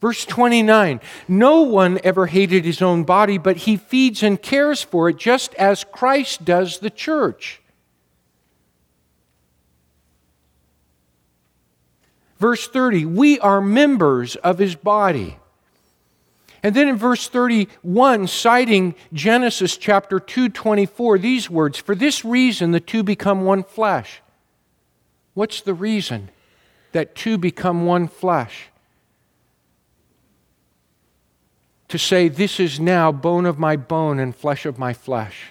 Verse 0.00 0.24
29 0.24 1.00
No 1.28 1.62
one 1.62 2.00
ever 2.02 2.26
hated 2.26 2.64
his 2.64 2.80
own 2.82 3.04
body, 3.04 3.38
but 3.38 3.58
he 3.58 3.76
feeds 3.76 4.22
and 4.22 4.40
cares 4.40 4.82
for 4.82 5.08
it 5.10 5.18
just 5.18 5.54
as 5.54 5.84
Christ 5.84 6.44
does 6.44 6.78
the 6.78 6.90
church. 6.90 7.60
Verse 12.38 12.66
30 12.66 13.04
We 13.04 13.38
are 13.38 13.60
members 13.60 14.36
of 14.36 14.58
his 14.58 14.74
body. 14.74 15.36
And 16.62 16.76
then 16.76 16.88
in 16.88 16.96
verse 16.96 17.26
31, 17.26 18.26
citing 18.26 18.94
Genesis 19.14 19.78
chapter 19.78 20.20
2, 20.20 20.50
24, 20.50 21.18
these 21.18 21.48
words 21.48 21.78
For 21.78 21.94
this 21.94 22.24
reason 22.24 22.72
the 22.72 22.80
two 22.80 23.02
become 23.02 23.42
one 23.42 23.62
flesh. 23.62 24.22
What's 25.34 25.60
the 25.60 25.74
reason 25.74 26.30
that 26.92 27.14
two 27.14 27.38
become 27.38 27.86
one 27.86 28.08
flesh? 28.08 28.69
To 31.90 31.98
say, 31.98 32.28
This 32.28 32.58
is 32.58 32.80
now 32.80 33.12
bone 33.12 33.46
of 33.46 33.58
my 33.58 33.76
bone 33.76 34.18
and 34.18 34.34
flesh 34.34 34.66
of 34.66 34.78
my 34.78 34.92
flesh. 34.92 35.48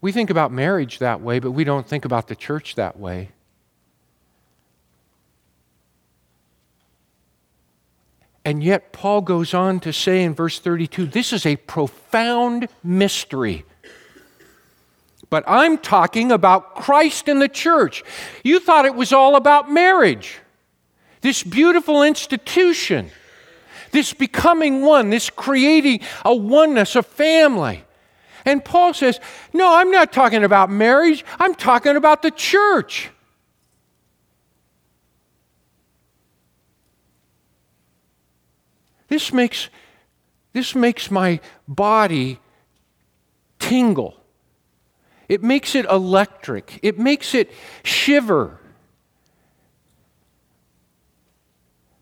We 0.00 0.12
think 0.12 0.30
about 0.30 0.50
marriage 0.50 0.98
that 0.98 1.20
way, 1.20 1.38
but 1.38 1.50
we 1.50 1.64
don't 1.64 1.86
think 1.86 2.04
about 2.04 2.28
the 2.28 2.36
church 2.36 2.74
that 2.76 2.98
way. 2.98 3.30
And 8.44 8.64
yet, 8.64 8.92
Paul 8.92 9.20
goes 9.20 9.52
on 9.52 9.80
to 9.80 9.92
say 9.92 10.22
in 10.22 10.34
verse 10.34 10.58
32 10.58 11.06
this 11.06 11.32
is 11.32 11.44
a 11.44 11.56
profound 11.56 12.68
mystery. 12.82 13.64
But 15.28 15.44
I'm 15.46 15.78
talking 15.78 16.32
about 16.32 16.74
Christ 16.74 17.28
and 17.28 17.40
the 17.40 17.48
church. 17.48 18.02
You 18.42 18.58
thought 18.58 18.86
it 18.86 18.94
was 18.94 19.12
all 19.12 19.36
about 19.36 19.70
marriage, 19.70 20.38
this 21.20 21.42
beautiful 21.42 22.02
institution, 22.02 23.10
this 23.92 24.12
becoming 24.12 24.82
one, 24.82 25.10
this 25.10 25.30
creating 25.30 26.00
a 26.24 26.34
oneness, 26.34 26.96
a 26.96 27.02
family. 27.02 27.84
And 28.44 28.64
Paul 28.64 28.94
says, 28.94 29.20
No, 29.52 29.76
I'm 29.76 29.90
not 29.90 30.12
talking 30.12 30.44
about 30.44 30.70
marriage, 30.70 31.24
I'm 31.38 31.54
talking 31.54 31.96
about 31.96 32.22
the 32.22 32.30
church. 32.30 33.10
This 39.08 39.32
makes, 39.32 39.68
this 40.52 40.74
makes 40.76 41.10
my 41.10 41.40
body 41.66 42.38
tingle. 43.58 44.16
It 45.28 45.42
makes 45.42 45.74
it 45.74 45.84
electric. 45.86 46.78
It 46.82 46.98
makes 46.98 47.34
it 47.34 47.50
shiver. 47.82 48.59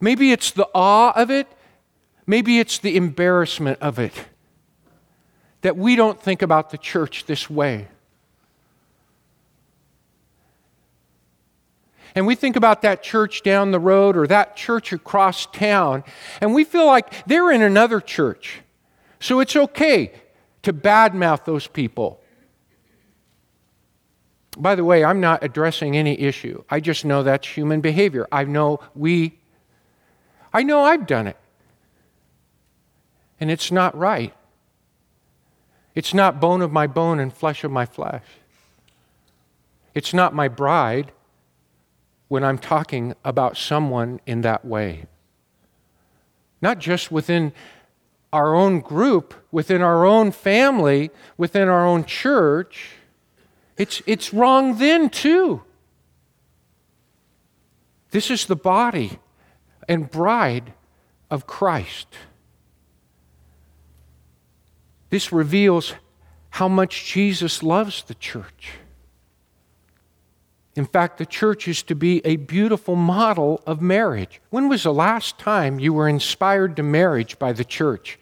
Maybe 0.00 0.32
it's 0.32 0.50
the 0.50 0.68
awe 0.74 1.12
of 1.14 1.30
it. 1.30 1.46
Maybe 2.26 2.58
it's 2.58 2.78
the 2.78 2.96
embarrassment 2.96 3.78
of 3.80 3.98
it 3.98 4.12
that 5.62 5.76
we 5.76 5.96
don't 5.96 6.20
think 6.20 6.42
about 6.42 6.70
the 6.70 6.78
church 6.78 7.26
this 7.26 7.50
way. 7.50 7.88
and 12.18 12.26
we 12.26 12.34
think 12.34 12.56
about 12.56 12.82
that 12.82 13.00
church 13.00 13.44
down 13.44 13.70
the 13.70 13.78
road 13.78 14.16
or 14.16 14.26
that 14.26 14.56
church 14.56 14.92
across 14.92 15.46
town, 15.46 16.02
and 16.40 16.52
we 16.52 16.64
feel 16.64 16.84
like 16.84 17.26
they're 17.26 17.52
in 17.52 17.62
another 17.62 18.00
church. 18.00 18.60
So 19.20 19.38
it's 19.38 19.54
okay 19.54 20.12
to 20.62 20.72
badmouth 20.72 21.44
those 21.44 21.68
people. 21.68 22.20
By 24.56 24.74
the 24.74 24.84
way, 24.84 25.04
I'm 25.04 25.20
not 25.20 25.44
addressing 25.44 25.96
any 25.96 26.18
issue. 26.18 26.64
I 26.68 26.80
just 26.80 27.04
know 27.04 27.22
that's 27.22 27.46
human 27.46 27.80
behavior. 27.80 28.26
I 28.32 28.42
know 28.42 28.80
we, 28.96 29.38
I 30.58 30.64
know 30.64 30.82
I've 30.82 31.06
done 31.06 31.28
it. 31.28 31.36
And 33.38 33.48
it's 33.48 33.70
not 33.70 33.96
right. 33.96 34.34
It's 35.94 36.12
not 36.12 36.40
bone 36.40 36.62
of 36.62 36.72
my 36.72 36.88
bone 36.88 37.20
and 37.20 37.32
flesh 37.32 37.62
of 37.62 37.70
my 37.70 37.86
flesh. 37.86 38.24
It's 39.94 40.12
not 40.12 40.34
my 40.34 40.48
bride 40.48 41.12
when 42.26 42.42
I'm 42.42 42.58
talking 42.58 43.14
about 43.24 43.56
someone 43.56 44.18
in 44.26 44.40
that 44.40 44.64
way. 44.64 45.04
Not 46.60 46.80
just 46.80 47.12
within 47.12 47.52
our 48.32 48.52
own 48.52 48.80
group, 48.80 49.34
within 49.52 49.80
our 49.80 50.04
own 50.04 50.32
family, 50.32 51.12
within 51.36 51.68
our 51.68 51.86
own 51.86 52.04
church. 52.04 52.96
It's, 53.76 54.02
it's 54.06 54.34
wrong 54.34 54.78
then, 54.78 55.08
too. 55.08 55.62
This 58.10 58.28
is 58.28 58.46
the 58.46 58.56
body 58.56 59.20
and 59.88 60.10
bride 60.10 60.74
of 61.30 61.46
Christ. 61.46 62.08
This 65.10 65.32
reveals 65.32 65.94
how 66.50 66.68
much 66.68 67.06
Jesus 67.06 67.62
loves 67.62 68.02
the 68.02 68.14
church. 68.14 68.72
In 70.76 70.86
fact, 70.86 71.18
the 71.18 71.26
church 71.26 71.66
is 71.66 71.82
to 71.84 71.96
be 71.96 72.24
a 72.24 72.36
beautiful 72.36 72.94
model 72.94 73.60
of 73.66 73.82
marriage. 73.82 74.40
When 74.50 74.68
was 74.68 74.84
the 74.84 74.92
last 74.92 75.38
time 75.38 75.80
you 75.80 75.92
were 75.92 76.08
inspired 76.08 76.76
to 76.76 76.84
marriage 76.84 77.38
by 77.38 77.52
the 77.52 77.64
church? 77.64 78.18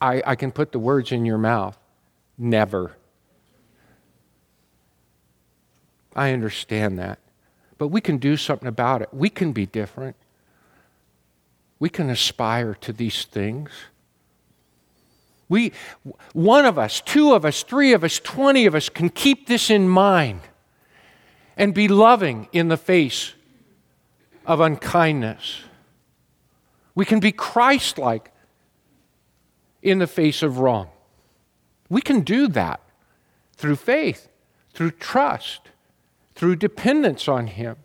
I, 0.00 0.22
I 0.26 0.34
can 0.34 0.50
put 0.50 0.72
the 0.72 0.78
words 0.78 1.12
in 1.12 1.24
your 1.24 1.38
mouth. 1.38 1.78
Never. 2.36 2.96
I 6.16 6.32
understand 6.32 6.98
that. 6.98 7.18
But 7.78 7.88
we 7.88 8.00
can 8.00 8.18
do 8.18 8.36
something 8.36 8.68
about 8.68 9.02
it. 9.02 9.08
We 9.12 9.28
can 9.30 9.52
be 9.52 9.66
different. 9.66 10.16
We 11.78 11.88
can 11.88 12.08
aspire 12.08 12.74
to 12.80 12.92
these 12.92 13.24
things. 13.24 13.70
We, 15.48 15.72
one 16.32 16.64
of 16.64 16.78
us, 16.78 17.00
two 17.00 17.34
of 17.34 17.44
us, 17.44 17.62
three 17.62 17.92
of 17.92 18.04
us, 18.04 18.18
20 18.18 18.66
of 18.66 18.74
us 18.74 18.88
can 18.88 19.10
keep 19.10 19.46
this 19.46 19.70
in 19.70 19.88
mind 19.88 20.40
and 21.56 21.74
be 21.74 21.88
loving 21.88 22.48
in 22.52 22.68
the 22.68 22.76
face 22.76 23.34
of 24.46 24.60
unkindness. 24.60 25.60
We 26.94 27.04
can 27.04 27.20
be 27.20 27.32
Christ 27.32 27.98
like 27.98 28.30
in 29.82 29.98
the 29.98 30.06
face 30.06 30.42
of 30.42 30.58
wrong. 30.58 30.88
We 31.88 32.00
can 32.00 32.22
do 32.22 32.48
that 32.48 32.80
through 33.56 33.76
faith, 33.76 34.28
through 34.72 34.92
trust, 34.92 35.60
through 36.34 36.56
dependence 36.56 37.28
on 37.28 37.46
Him. 37.46 37.76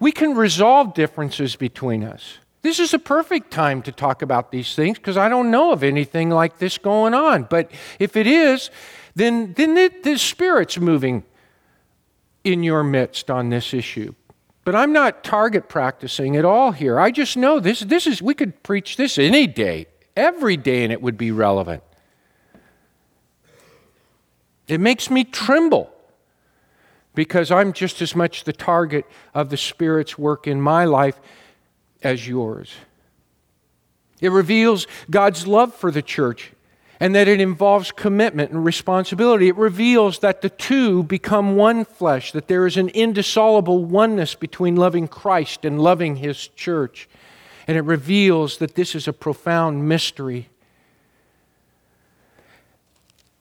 We 0.00 0.12
can 0.12 0.34
resolve 0.34 0.94
differences 0.94 1.56
between 1.56 2.04
us. 2.04 2.38
This 2.62 2.78
is 2.78 2.92
a 2.92 2.98
perfect 2.98 3.50
time 3.50 3.82
to 3.82 3.92
talk 3.92 4.22
about 4.22 4.50
these 4.50 4.74
things 4.74 4.98
because 4.98 5.16
I 5.16 5.28
don't 5.28 5.50
know 5.50 5.72
of 5.72 5.82
anything 5.82 6.30
like 6.30 6.58
this 6.58 6.76
going 6.76 7.14
on. 7.14 7.44
But 7.44 7.70
if 7.98 8.16
it 8.16 8.26
is, 8.26 8.70
then, 9.14 9.54
then 9.54 9.76
it, 9.76 10.02
the 10.02 10.18
Spirit's 10.18 10.78
moving 10.78 11.24
in 12.44 12.62
your 12.62 12.82
midst 12.82 13.30
on 13.30 13.50
this 13.50 13.72
issue. 13.72 14.14
But 14.64 14.74
I'm 14.74 14.92
not 14.92 15.24
target 15.24 15.68
practicing 15.68 16.36
at 16.36 16.44
all 16.44 16.72
here. 16.72 17.00
I 17.00 17.10
just 17.10 17.36
know 17.36 17.58
this, 17.58 17.80
this 17.80 18.06
is, 18.06 18.20
we 18.20 18.34
could 18.34 18.62
preach 18.62 18.96
this 18.96 19.18
any 19.18 19.46
day, 19.46 19.86
every 20.16 20.56
day, 20.56 20.84
and 20.84 20.92
it 20.92 21.00
would 21.00 21.16
be 21.16 21.30
relevant. 21.30 21.82
It 24.66 24.80
makes 24.80 25.10
me 25.10 25.24
tremble 25.24 25.90
because 27.18 27.50
I'm 27.50 27.72
just 27.72 28.00
as 28.00 28.14
much 28.14 28.44
the 28.44 28.52
target 28.52 29.04
of 29.34 29.50
the 29.50 29.56
Spirit's 29.56 30.16
work 30.16 30.46
in 30.46 30.60
my 30.60 30.84
life 30.84 31.18
as 32.00 32.28
yours. 32.28 32.72
It 34.20 34.30
reveals 34.30 34.86
God's 35.10 35.44
love 35.44 35.74
for 35.74 35.90
the 35.90 36.00
church 36.00 36.52
and 37.00 37.16
that 37.16 37.26
it 37.26 37.40
involves 37.40 37.90
commitment 37.90 38.52
and 38.52 38.64
responsibility. 38.64 39.48
It 39.48 39.56
reveals 39.56 40.20
that 40.20 40.42
the 40.42 40.48
two 40.48 41.02
become 41.02 41.56
one 41.56 41.84
flesh, 41.84 42.30
that 42.30 42.46
there 42.46 42.68
is 42.68 42.76
an 42.76 42.88
indissoluble 42.90 43.84
oneness 43.84 44.36
between 44.36 44.76
loving 44.76 45.08
Christ 45.08 45.64
and 45.64 45.82
loving 45.82 46.14
His 46.14 46.46
church. 46.46 47.08
And 47.66 47.76
it 47.76 47.82
reveals 47.82 48.58
that 48.58 48.76
this 48.76 48.94
is 48.94 49.08
a 49.08 49.12
profound 49.12 49.88
mystery. 49.88 50.50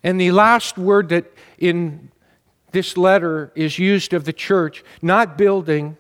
And 0.04 0.20
the 0.20 0.32
last 0.32 0.80
word 0.80 1.10
that 1.10 1.32
in 1.60 2.10
this 2.72 2.98
letter 2.98 3.52
is 3.56 3.80
used 3.80 4.14
of 4.14 4.26
the 4.26 4.34
church, 4.34 4.84
not 5.02 5.38
building, 5.38 5.98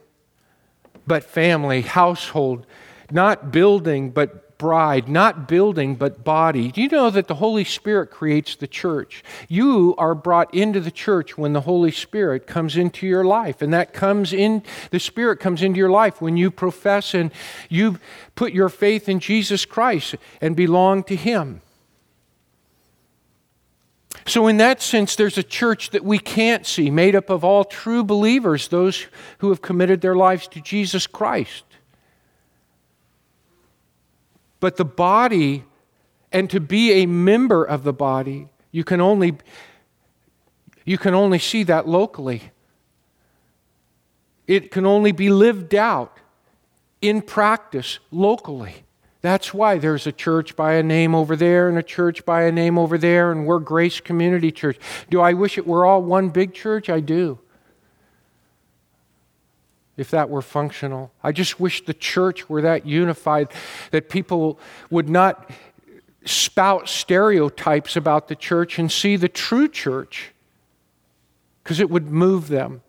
but 1.06 1.24
family, 1.24 1.82
household, 1.82 2.66
not 3.12 3.52
building, 3.52 4.10
but 4.12 4.58
bride, 4.58 5.08
not 5.08 5.48
building, 5.48 5.96
but 5.96 6.24
body. 6.24 6.72
Do 6.72 6.82
you 6.82 6.90
know 6.90 7.10
that 7.10 7.28
the 7.28 7.36
Holy 7.36 7.64
Spirit 7.64 8.08
creates 8.08 8.56
the 8.56 8.68
church? 8.68 9.24
You 9.48 9.94
are 9.98 10.16
brought 10.16 10.54
into 10.54 10.80
the 10.80 10.92
church 10.92 11.38
when 11.38 11.54
the 11.54 11.62
Holy 11.62 11.92
Spirit 11.92 12.48
comes 12.48 12.76
into 12.76 13.06
your 13.06 13.24
life. 13.24 13.62
And 13.62 13.74
that 13.74 13.94
comes 13.94 14.34
in, 14.34 14.64
the 14.90 15.00
Spirit 15.00 15.40
comes 15.40 15.62
into 15.62 15.78
your 15.78 15.92
life 15.92 16.22
when 16.22 16.38
you 16.38 16.52
profess 16.52 17.14
and 17.14 17.32
you 17.70 18.00
put 18.36 18.54
your 18.54 18.70
faith 18.70 19.08
in 19.08 19.20
Jesus 19.20 19.66
Christ 19.66 20.16
and 20.42 20.56
belong 20.56 21.04
to 21.04 21.16
Him. 21.16 21.62
So, 24.28 24.48
in 24.48 24.58
that 24.58 24.82
sense, 24.82 25.16
there's 25.16 25.38
a 25.38 25.44
church 25.44 25.92
that 25.92 26.04
we 26.04 26.20
can't 26.20 26.66
see, 26.66 26.90
made 26.90 27.16
up 27.16 27.30
of 27.30 27.46
all 27.46 27.64
true 27.64 28.04
believers, 28.04 28.68
those 28.68 29.08
who 29.38 29.50
have 29.50 29.62
committed 29.62 30.02
their 30.02 30.18
lives 30.18 30.50
to 30.50 30.60
Jesus 30.60 31.08
Christ. 31.08 31.64
But 34.60 34.76
the 34.76 34.84
body, 34.84 35.64
and 36.30 36.50
to 36.50 36.60
be 36.60 36.92
a 36.92 37.06
member 37.06 37.64
of 37.64 37.86
the 37.86 37.94
body, 37.94 38.50
you 38.72 38.84
can 38.84 39.00
only, 39.00 39.38
you 40.84 40.98
can 40.98 41.14
only 41.14 41.40
see 41.40 41.64
that 41.64 41.88
locally. 41.88 42.52
It 44.46 44.72
can 44.72 44.86
only 44.86 45.14
be 45.14 45.30
lived 45.30 45.74
out 45.74 46.18
in 47.02 47.22
practice 47.22 48.00
locally. 48.12 48.84
That's 49.22 49.54
why 49.54 49.78
there's 49.78 50.06
a 50.06 50.12
church 50.12 50.56
by 50.56 50.74
a 50.74 50.84
name 50.84 51.16
over 51.16 51.36
there 51.36 51.68
and 51.68 51.78
a 51.78 51.84
church 51.84 52.24
by 52.26 52.44
a 52.44 52.52
name 52.52 52.78
over 52.78 52.98
there, 52.98 53.32
and 53.32 53.46
we're 53.46 53.60
Grace 53.60 54.00
Community 54.00 54.52
Church. 54.52 54.78
Do 55.10 55.22
I 55.22 55.34
wish 55.34 55.58
it 55.58 55.66
were 55.66 55.86
all 55.86 56.04
one 56.04 56.30
big 56.30 56.54
church? 56.54 56.90
I 56.90 57.00
do 57.00 57.40
if 59.98 60.12
that 60.12 60.30
were 60.30 60.44
functional. 60.44 61.12
I 61.24 61.32
just 61.32 61.60
wish 61.60 61.84
the 61.84 61.94
church 61.94 62.48
were 62.48 62.62
that 62.62 62.86
unified 62.86 63.52
that 63.92 64.10
people 64.10 64.60
would 64.92 65.10
not 65.10 65.50
spout 66.24 66.88
stereotypes 66.88 67.96
about 67.96 68.28
the 68.28 68.36
church 68.36 68.78
and 68.78 68.92
see 68.92 69.16
the 69.16 69.28
true 69.28 69.68
church 69.68 70.34
because 71.64 71.80
it 71.80 71.90
would 71.90 72.08
move 72.12 72.48
them. 72.48 72.82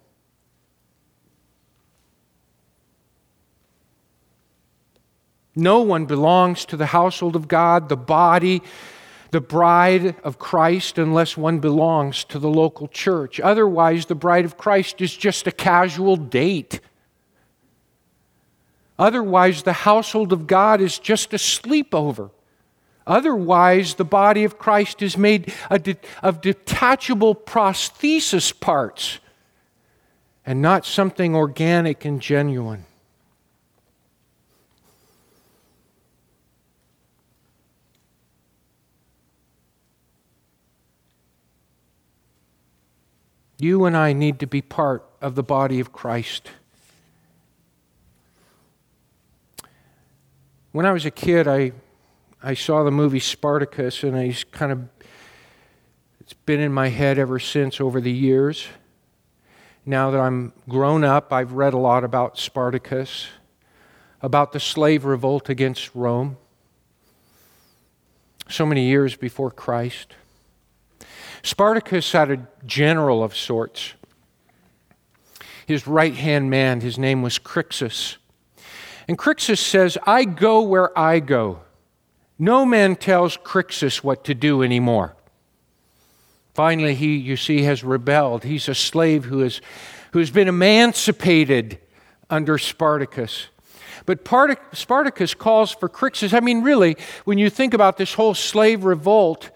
No 5.58 5.80
one 5.80 6.06
belongs 6.06 6.64
to 6.66 6.76
the 6.76 6.86
household 6.86 7.36
of 7.36 7.48
God, 7.48 7.88
the 7.88 7.96
body, 7.96 8.62
the 9.30 9.40
bride 9.40 10.16
of 10.24 10.38
Christ, 10.38 10.98
unless 10.98 11.36
one 11.36 11.58
belongs 11.58 12.24
to 12.24 12.38
the 12.38 12.48
local 12.48 12.88
church. 12.88 13.40
Otherwise, 13.40 14.06
the 14.06 14.14
bride 14.14 14.44
of 14.44 14.56
Christ 14.56 15.00
is 15.00 15.14
just 15.16 15.46
a 15.46 15.52
casual 15.52 16.16
date 16.16 16.80
Otherwise, 18.98 19.62
the 19.62 19.72
household 19.72 20.32
of 20.32 20.46
God 20.46 20.80
is 20.80 20.98
just 20.98 21.32
a 21.32 21.36
sleepover. 21.36 22.30
Otherwise, 23.06 23.94
the 23.94 24.04
body 24.04 24.44
of 24.44 24.58
Christ 24.58 25.00
is 25.02 25.16
made 25.16 25.54
of 25.70 26.40
detachable 26.40 27.34
prosthesis 27.34 28.58
parts 28.58 29.20
and 30.44 30.60
not 30.60 30.84
something 30.84 31.34
organic 31.34 32.04
and 32.04 32.20
genuine. 32.20 32.84
You 43.58 43.84
and 43.86 43.96
I 43.96 44.12
need 44.12 44.38
to 44.40 44.46
be 44.46 44.62
part 44.62 45.04
of 45.20 45.34
the 45.34 45.42
body 45.42 45.80
of 45.80 45.92
Christ. 45.92 46.50
When 50.70 50.86
I 50.86 50.92
was 50.92 51.04
a 51.04 51.10
kid, 51.10 51.48
I, 51.48 51.72
I 52.40 52.54
saw 52.54 52.84
the 52.84 52.92
movie 52.92 53.18
Spartacus, 53.18 54.04
and 54.04 54.16
I 54.16 54.32
kind 54.52 54.70
of, 54.70 54.88
it's 56.20 56.34
been 56.34 56.60
in 56.60 56.72
my 56.72 56.88
head 56.88 57.18
ever 57.18 57.40
since 57.40 57.80
over 57.80 58.00
the 58.00 58.12
years. 58.12 58.68
Now 59.84 60.12
that 60.12 60.20
I'm 60.20 60.52
grown 60.68 61.02
up, 61.02 61.32
I've 61.32 61.52
read 61.52 61.74
a 61.74 61.78
lot 61.78 62.04
about 62.04 62.38
Spartacus, 62.38 63.26
about 64.22 64.52
the 64.52 64.60
slave 64.60 65.04
revolt 65.04 65.48
against 65.48 65.92
Rome, 65.96 66.36
so 68.48 68.64
many 68.64 68.86
years 68.86 69.16
before 69.16 69.50
Christ. 69.50 70.14
Spartacus 71.48 72.12
had 72.12 72.30
a 72.30 72.46
general 72.66 73.24
of 73.24 73.34
sorts. 73.34 73.94
His 75.66 75.86
right 75.86 76.14
hand 76.14 76.50
man, 76.50 76.82
his 76.82 76.98
name 76.98 77.22
was 77.22 77.38
Crixus. 77.38 78.18
And 79.08 79.16
Crixus 79.16 79.58
says, 79.58 79.96
I 80.06 80.24
go 80.24 80.60
where 80.60 80.96
I 80.96 81.20
go. 81.20 81.60
No 82.38 82.66
man 82.66 82.96
tells 82.96 83.38
Crixus 83.38 84.04
what 84.04 84.24
to 84.24 84.34
do 84.34 84.62
anymore. 84.62 85.16
Finally, 86.52 86.94
he, 86.94 87.16
you 87.16 87.36
see, 87.36 87.62
has 87.62 87.82
rebelled. 87.82 88.44
He's 88.44 88.68
a 88.68 88.74
slave 88.74 89.24
who, 89.24 89.42
is, 89.42 89.62
who 90.12 90.18
has 90.18 90.30
been 90.30 90.48
emancipated 90.48 91.78
under 92.28 92.58
Spartacus. 92.58 93.46
But 94.04 94.28
Spartacus 94.72 95.32
calls 95.32 95.72
for 95.72 95.88
Crixus. 95.88 96.34
I 96.34 96.40
mean, 96.40 96.62
really, 96.62 96.98
when 97.24 97.38
you 97.38 97.48
think 97.48 97.72
about 97.72 97.96
this 97.96 98.12
whole 98.12 98.34
slave 98.34 98.84
revolt, 98.84 99.50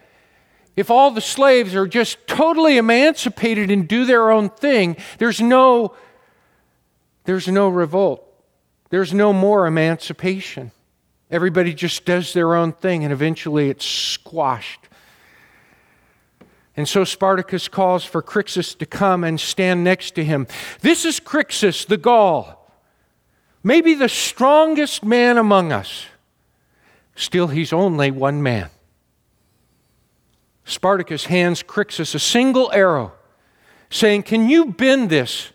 if 0.76 0.90
all 0.90 1.10
the 1.10 1.20
slaves 1.20 1.74
are 1.74 1.86
just 1.86 2.26
totally 2.26 2.78
emancipated 2.78 3.70
and 3.70 3.86
do 3.86 4.04
their 4.04 4.30
own 4.30 4.48
thing, 4.48 4.96
there's 5.18 5.40
no, 5.40 5.94
there's 7.24 7.48
no 7.48 7.68
revolt. 7.68 8.26
There's 8.90 9.12
no 9.12 9.32
more 9.32 9.66
emancipation. 9.66 10.70
Everybody 11.30 11.74
just 11.74 12.04
does 12.04 12.32
their 12.32 12.54
own 12.54 12.72
thing, 12.72 13.04
and 13.04 13.12
eventually 13.12 13.70
it's 13.70 13.86
squashed. 13.86 14.88
And 16.76 16.88
so 16.88 17.04
Spartacus 17.04 17.68
calls 17.68 18.04
for 18.04 18.22
Crixus 18.22 18.76
to 18.78 18.86
come 18.86 19.24
and 19.24 19.38
stand 19.38 19.84
next 19.84 20.14
to 20.14 20.24
him. 20.24 20.46
This 20.80 21.04
is 21.04 21.20
Crixus, 21.20 21.86
the 21.86 21.98
Gaul, 21.98 22.70
maybe 23.62 23.94
the 23.94 24.08
strongest 24.08 25.04
man 25.04 25.36
among 25.36 25.70
us. 25.70 26.06
Still, 27.14 27.48
he's 27.48 27.74
only 27.74 28.10
one 28.10 28.42
man. 28.42 28.70
Spartacus 30.64 31.26
hands 31.26 31.62
Crixus 31.62 32.14
a 32.14 32.18
single 32.18 32.70
arrow, 32.72 33.12
saying, 33.90 34.22
Can 34.24 34.48
you 34.48 34.66
bend 34.66 35.10
this 35.10 35.52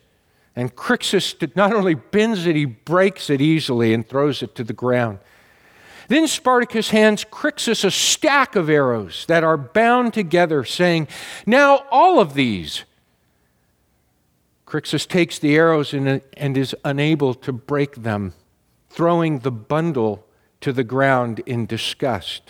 and 0.58 0.76
Crixus 0.76 1.56
not 1.56 1.72
only 1.72 1.94
bends 1.94 2.48
it, 2.48 2.56
he 2.56 2.66
breaks 2.66 3.30
it 3.30 3.42
easily 3.42 3.94
and 3.94 4.06
throws 4.06 4.42
it 4.42 4.56
to 4.56 4.64
the 4.64 4.74
ground. 4.74 5.20
Then 6.08 6.28
Spartacus 6.28 6.90
hands 6.90 7.24
Crixus 7.24 7.86
a 7.86 7.92
stack 7.92 8.56
of 8.56 8.68
arrows 8.68 9.26
that 9.28 9.44
are 9.44 9.56
bound 9.56 10.16
together, 10.16 10.64
saying, 10.64 11.10
Now 11.46 11.86
all 11.92 12.20
of 12.20 12.34
these. 12.34 12.86
Crixus 14.66 15.08
takes 15.08 15.38
the 15.38 15.56
arrows 15.56 15.94
and, 15.94 16.22
and 16.36 16.58
is 16.58 16.76
unable 16.84 17.36
to 17.36 17.54
break 17.54 18.02
them, 18.02 18.34
throwing 18.90 19.40
the 19.40 19.52
bundle 19.52 20.26
to 20.62 20.74
the 20.74 20.84
ground 20.84 21.38
in 21.46 21.68
disgust. 21.68 22.42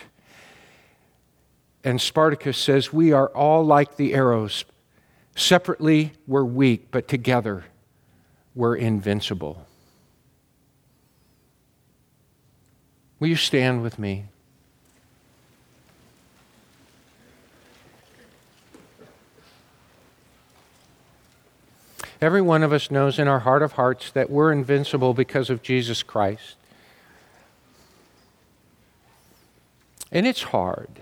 And 1.88 2.02
Spartacus 2.02 2.58
says, 2.58 2.92
We 2.92 3.12
are 3.12 3.28
all 3.28 3.64
like 3.64 3.96
the 3.96 4.12
arrows. 4.12 4.66
Separately, 5.34 6.12
we're 6.26 6.44
weak, 6.44 6.90
but 6.90 7.08
together, 7.08 7.64
we're 8.54 8.76
invincible. 8.76 9.66
Will 13.18 13.28
you 13.28 13.36
stand 13.36 13.80
with 13.82 13.98
me? 13.98 14.26
Every 22.20 22.42
one 22.42 22.62
of 22.62 22.70
us 22.70 22.90
knows 22.90 23.18
in 23.18 23.26
our 23.28 23.38
heart 23.38 23.62
of 23.62 23.72
hearts 23.72 24.10
that 24.10 24.28
we're 24.28 24.52
invincible 24.52 25.14
because 25.14 25.48
of 25.48 25.62
Jesus 25.62 26.02
Christ. 26.02 26.56
And 30.12 30.26
it's 30.26 30.42
hard. 30.42 31.00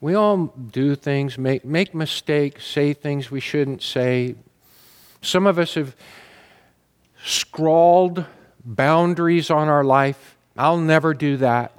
We 0.00 0.14
all 0.14 0.46
do 0.46 0.94
things, 0.94 1.36
make, 1.38 1.64
make 1.64 1.94
mistakes, 1.94 2.66
say 2.66 2.92
things 2.92 3.30
we 3.30 3.40
shouldn't 3.40 3.82
say, 3.82 4.36
some 5.20 5.46
of 5.46 5.58
us 5.58 5.74
have 5.74 5.96
scrawled 7.24 8.24
boundaries 8.64 9.50
on 9.50 9.68
our 9.68 9.82
life, 9.82 10.36
I'll 10.56 10.78
never 10.78 11.14
do 11.14 11.36
that. 11.38 11.72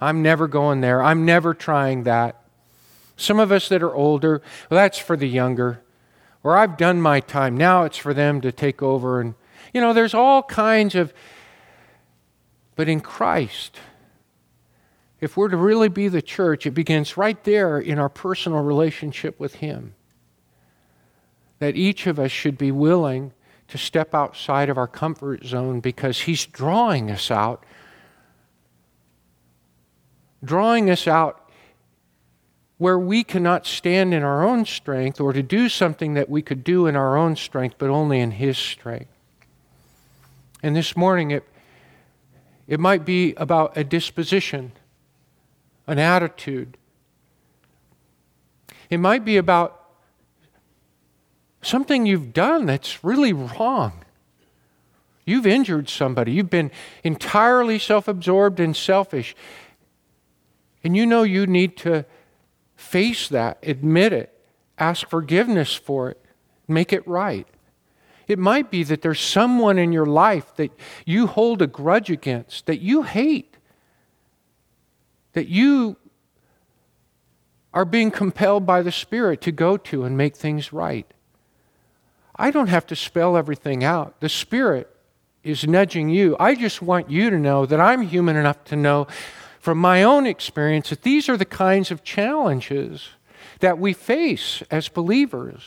I'm 0.00 0.22
never 0.22 0.48
going 0.48 0.80
there. 0.80 1.02
I'm 1.02 1.24
never 1.24 1.54
trying 1.54 2.04
that. 2.04 2.42
Some 3.16 3.40
of 3.40 3.50
us 3.50 3.68
that 3.68 3.82
are 3.82 3.94
older, 3.94 4.42
well, 4.70 4.78
that's 4.78 4.98
for 4.98 5.16
the 5.16 5.28
younger. 5.28 5.80
Or 6.42 6.56
I've 6.56 6.76
done 6.76 7.00
my 7.00 7.20
time. 7.20 7.56
Now 7.56 7.84
it's 7.84 7.96
for 7.96 8.12
them 8.12 8.40
to 8.42 8.52
take 8.52 8.82
over. 8.82 9.20
And, 9.20 9.34
you 9.72 9.80
know, 9.80 9.92
there's 9.92 10.14
all 10.14 10.42
kinds 10.42 10.94
of. 10.94 11.12
But 12.76 12.88
in 12.88 13.00
Christ, 13.00 13.78
if 15.20 15.36
we're 15.36 15.48
to 15.48 15.56
really 15.56 15.88
be 15.88 16.08
the 16.08 16.22
church, 16.22 16.66
it 16.66 16.72
begins 16.72 17.16
right 17.16 17.42
there 17.44 17.78
in 17.78 17.98
our 17.98 18.08
personal 18.08 18.62
relationship 18.62 19.40
with 19.40 19.56
Him. 19.56 19.94
That 21.58 21.76
each 21.76 22.06
of 22.06 22.18
us 22.18 22.30
should 22.30 22.58
be 22.58 22.70
willing 22.70 23.32
to 23.68 23.78
step 23.78 24.14
outside 24.14 24.68
of 24.68 24.78
our 24.78 24.86
comfort 24.86 25.44
zone 25.44 25.80
because 25.80 26.22
He's 26.22 26.44
drawing 26.44 27.10
us 27.10 27.30
out. 27.30 27.64
Drawing 30.44 30.90
us 30.90 31.08
out 31.08 31.50
where 32.78 32.98
we 32.98 33.24
cannot 33.24 33.66
stand 33.66 34.12
in 34.12 34.22
our 34.22 34.44
own 34.44 34.66
strength 34.66 35.18
or 35.18 35.32
to 35.32 35.42
do 35.42 35.68
something 35.68 36.12
that 36.14 36.28
we 36.28 36.42
could 36.42 36.62
do 36.62 36.86
in 36.86 36.94
our 36.94 37.16
own 37.16 37.34
strength, 37.34 37.76
but 37.78 37.88
only 37.88 38.20
in 38.20 38.32
His 38.32 38.58
strength. 38.58 39.10
And 40.62 40.76
this 40.76 40.94
morning, 40.94 41.30
it, 41.30 41.44
it 42.66 42.78
might 42.78 43.04
be 43.04 43.34
about 43.36 43.76
a 43.76 43.84
disposition, 43.84 44.72
an 45.86 45.98
attitude. 45.98 46.76
It 48.90 48.98
might 48.98 49.24
be 49.24 49.36
about 49.36 49.80
something 51.62 52.06
you've 52.06 52.32
done 52.32 52.66
that's 52.66 53.02
really 53.04 53.32
wrong. 53.32 54.04
You've 55.24 55.46
injured 55.46 55.88
somebody. 55.88 56.32
You've 56.32 56.50
been 56.50 56.70
entirely 57.02 57.78
self 57.78 58.06
absorbed 58.06 58.60
and 58.60 58.76
selfish. 58.76 59.34
And 60.84 60.96
you 60.96 61.04
know 61.04 61.24
you 61.24 61.46
need 61.46 61.76
to 61.78 62.04
Face 62.76 63.28
that, 63.28 63.58
admit 63.62 64.12
it, 64.12 64.38
ask 64.78 65.08
forgiveness 65.08 65.74
for 65.74 66.10
it, 66.10 66.22
make 66.68 66.92
it 66.92 67.06
right. 67.08 67.46
It 68.28 68.38
might 68.38 68.70
be 68.70 68.82
that 68.84 69.00
there's 69.00 69.20
someone 69.20 69.78
in 69.78 69.92
your 69.92 70.04
life 70.04 70.54
that 70.56 70.72
you 71.06 71.26
hold 71.26 71.62
a 71.62 71.66
grudge 71.66 72.10
against, 72.10 72.66
that 72.66 72.80
you 72.80 73.02
hate, 73.02 73.55
that 75.36 75.48
you 75.48 75.98
are 77.74 77.84
being 77.84 78.10
compelled 78.10 78.64
by 78.64 78.80
the 78.80 78.90
Spirit 78.90 79.42
to 79.42 79.52
go 79.52 79.76
to 79.76 80.04
and 80.04 80.16
make 80.16 80.34
things 80.34 80.72
right. 80.72 81.06
I 82.36 82.50
don't 82.50 82.70
have 82.70 82.86
to 82.86 82.96
spell 82.96 83.36
everything 83.36 83.84
out. 83.84 84.18
The 84.20 84.30
Spirit 84.30 84.88
is 85.44 85.66
nudging 85.66 86.08
you. 86.08 86.36
I 86.40 86.54
just 86.54 86.80
want 86.80 87.10
you 87.10 87.28
to 87.28 87.38
know 87.38 87.66
that 87.66 87.78
I'm 87.78 88.00
human 88.00 88.34
enough 88.34 88.64
to 88.64 88.76
know 88.76 89.08
from 89.60 89.76
my 89.76 90.02
own 90.02 90.24
experience 90.24 90.88
that 90.88 91.02
these 91.02 91.28
are 91.28 91.36
the 91.36 91.44
kinds 91.44 91.90
of 91.90 92.02
challenges 92.02 93.10
that 93.60 93.78
we 93.78 93.92
face 93.92 94.62
as 94.70 94.88
believers. 94.88 95.64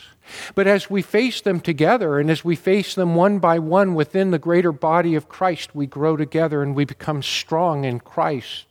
But 0.55 0.65
as 0.65 0.89
we 0.89 1.03
face 1.03 1.41
them 1.41 1.59
together 1.59 2.17
and 2.17 2.32
as 2.32 2.43
we 2.43 2.55
face 2.55 2.95
them 2.95 3.13
one 3.13 3.38
by 3.38 3.59
one 3.59 3.93
within 3.93 4.32
the 4.32 4.39
greater 4.39 4.72
body 4.72 5.13
of 5.13 5.30
Christ, 5.30 5.76
we 5.76 5.86
grow 5.86 6.17
together 6.17 6.63
and 6.63 6.74
we 6.74 6.86
become 6.86 7.22
strong 7.22 7.84
in 7.84 7.99
Christ. 7.99 8.65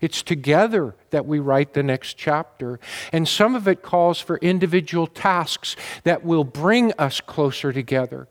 It's 0.00 0.22
together 0.22 0.94
that 1.10 1.26
we 1.26 1.38
write 1.38 1.74
the 1.74 1.82
next 1.82 2.16
chapter. 2.16 2.80
And 3.12 3.26
some 3.26 3.54
of 3.54 3.68
it 3.68 3.82
calls 3.82 4.20
for 4.20 4.36
individual 4.38 5.06
tasks 5.06 5.76
that 6.04 6.24
will 6.24 6.44
bring 6.44 6.92
us 6.98 7.20
closer 7.20 7.72
together 7.72 8.28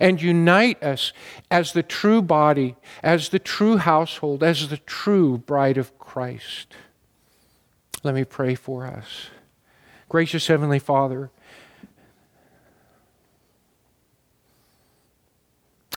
and 0.00 0.20
unite 0.20 0.82
us 0.82 1.12
as 1.50 1.72
the 1.72 1.82
true 1.82 2.22
body, 2.22 2.76
as 3.02 3.30
the 3.30 3.38
true 3.38 3.78
household, 3.78 4.42
as 4.42 4.68
the 4.68 4.76
true 4.78 5.38
bride 5.38 5.78
of 5.78 5.98
Christ. 5.98 6.74
Let 8.02 8.14
me 8.14 8.24
pray 8.24 8.54
for 8.54 8.86
us. 8.86 9.30
Gracious 10.08 10.46
Heavenly 10.46 10.78
Father, 10.78 11.30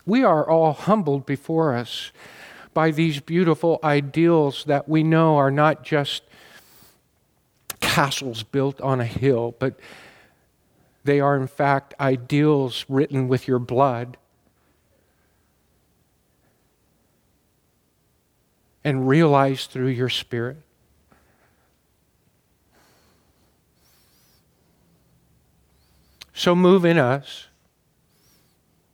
we 0.06 0.24
are 0.24 0.50
all 0.50 0.74
humbled 0.74 1.26
before 1.26 1.76
us 1.76 2.12
by 2.80 2.92
these 2.92 3.20
beautiful 3.20 3.78
ideals 3.84 4.64
that 4.64 4.88
we 4.88 5.04
know 5.04 5.36
are 5.36 5.52
not 5.52 5.84
just 5.84 6.24
castles 7.82 8.42
built 8.42 8.80
on 8.80 9.02
a 9.02 9.06
hill, 9.06 9.54
but 9.60 9.78
they 11.04 11.20
are, 11.20 11.36
in 11.36 11.46
fact, 11.46 11.94
ideals 12.00 12.86
written 12.88 13.28
with 13.28 13.50
your 13.50 13.60
blood. 13.60 14.16
And 18.86 19.10
realized 19.10 19.72
through 19.72 19.88
your 19.90 20.08
spirit. 20.08 20.56
So 26.34 26.56
move 26.56 26.86
in 26.86 26.98
us. 26.98 27.48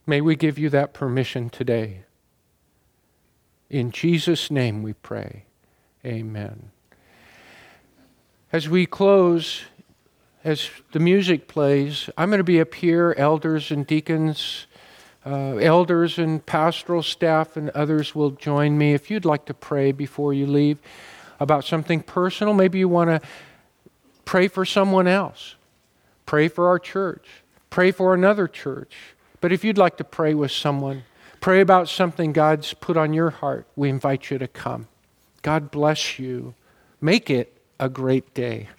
May 0.08 0.22
we 0.22 0.36
give 0.36 0.58
you 0.58 0.72
that 0.72 0.92
permission 0.92 1.52
today. 1.52 2.05
In 3.70 3.92
Jesus' 3.92 4.52
name 4.52 4.84
we 4.84 4.94
pray. 4.94 5.46
Amen. 6.06 6.72
As 8.52 8.70
we 8.70 8.86
close, 8.86 9.64
as 10.44 10.70
the 10.92 11.00
music 11.00 11.48
plays, 11.48 12.10
I'm 12.18 12.30
going 12.30 12.38
to 12.38 12.44
be 12.44 12.62
up 12.62 12.76
here, 12.76 13.16
elders 13.18 13.72
and 13.72 13.86
deacons, 13.86 14.68
uh, 15.26 15.58
elders 15.58 16.20
and 16.20 16.46
pastoral 16.46 17.02
staff, 17.02 17.58
and 17.58 17.72
others 17.72 18.14
will 18.14 18.30
join 18.30 18.78
me. 18.78 18.94
If 18.94 19.10
you'd 19.10 19.26
like 19.26 19.46
to 19.46 19.54
pray 19.54 19.92
before 19.92 20.34
you 20.34 20.46
leave 20.46 20.78
about 21.40 21.66
something 21.66 22.02
personal, 22.02 22.54
maybe 22.54 22.78
you 22.78 22.88
want 22.88 23.10
to 23.10 23.28
pray 24.24 24.48
for 24.48 24.64
someone 24.64 25.08
else, 25.08 25.56
pray 26.28 26.48
for 26.48 26.68
our 26.68 26.78
church, 26.78 27.28
pray 27.72 27.92
for 27.92 28.14
another 28.14 28.48
church. 28.48 28.94
But 29.42 29.52
if 29.52 29.64
you'd 29.64 29.80
like 29.80 29.98
to 29.98 30.04
pray 30.04 30.36
with 30.36 30.52
someone, 30.52 31.04
pray 31.46 31.62
about 31.62 31.88
something 31.88 32.34
God's 32.34 32.74
put 32.74 32.98
on 32.98 33.14
your 33.14 33.30
heart, 33.30 33.68
we 33.76 33.88
invite 33.88 34.32
you 34.32 34.40
to 34.40 34.48
come. 34.48 34.88
God 35.44 35.70
bless 35.70 36.18
you. 36.18 36.56
Make 37.00 37.30
it 37.30 37.62
a 37.80 37.88
great 37.88 38.34
day. 38.34 38.70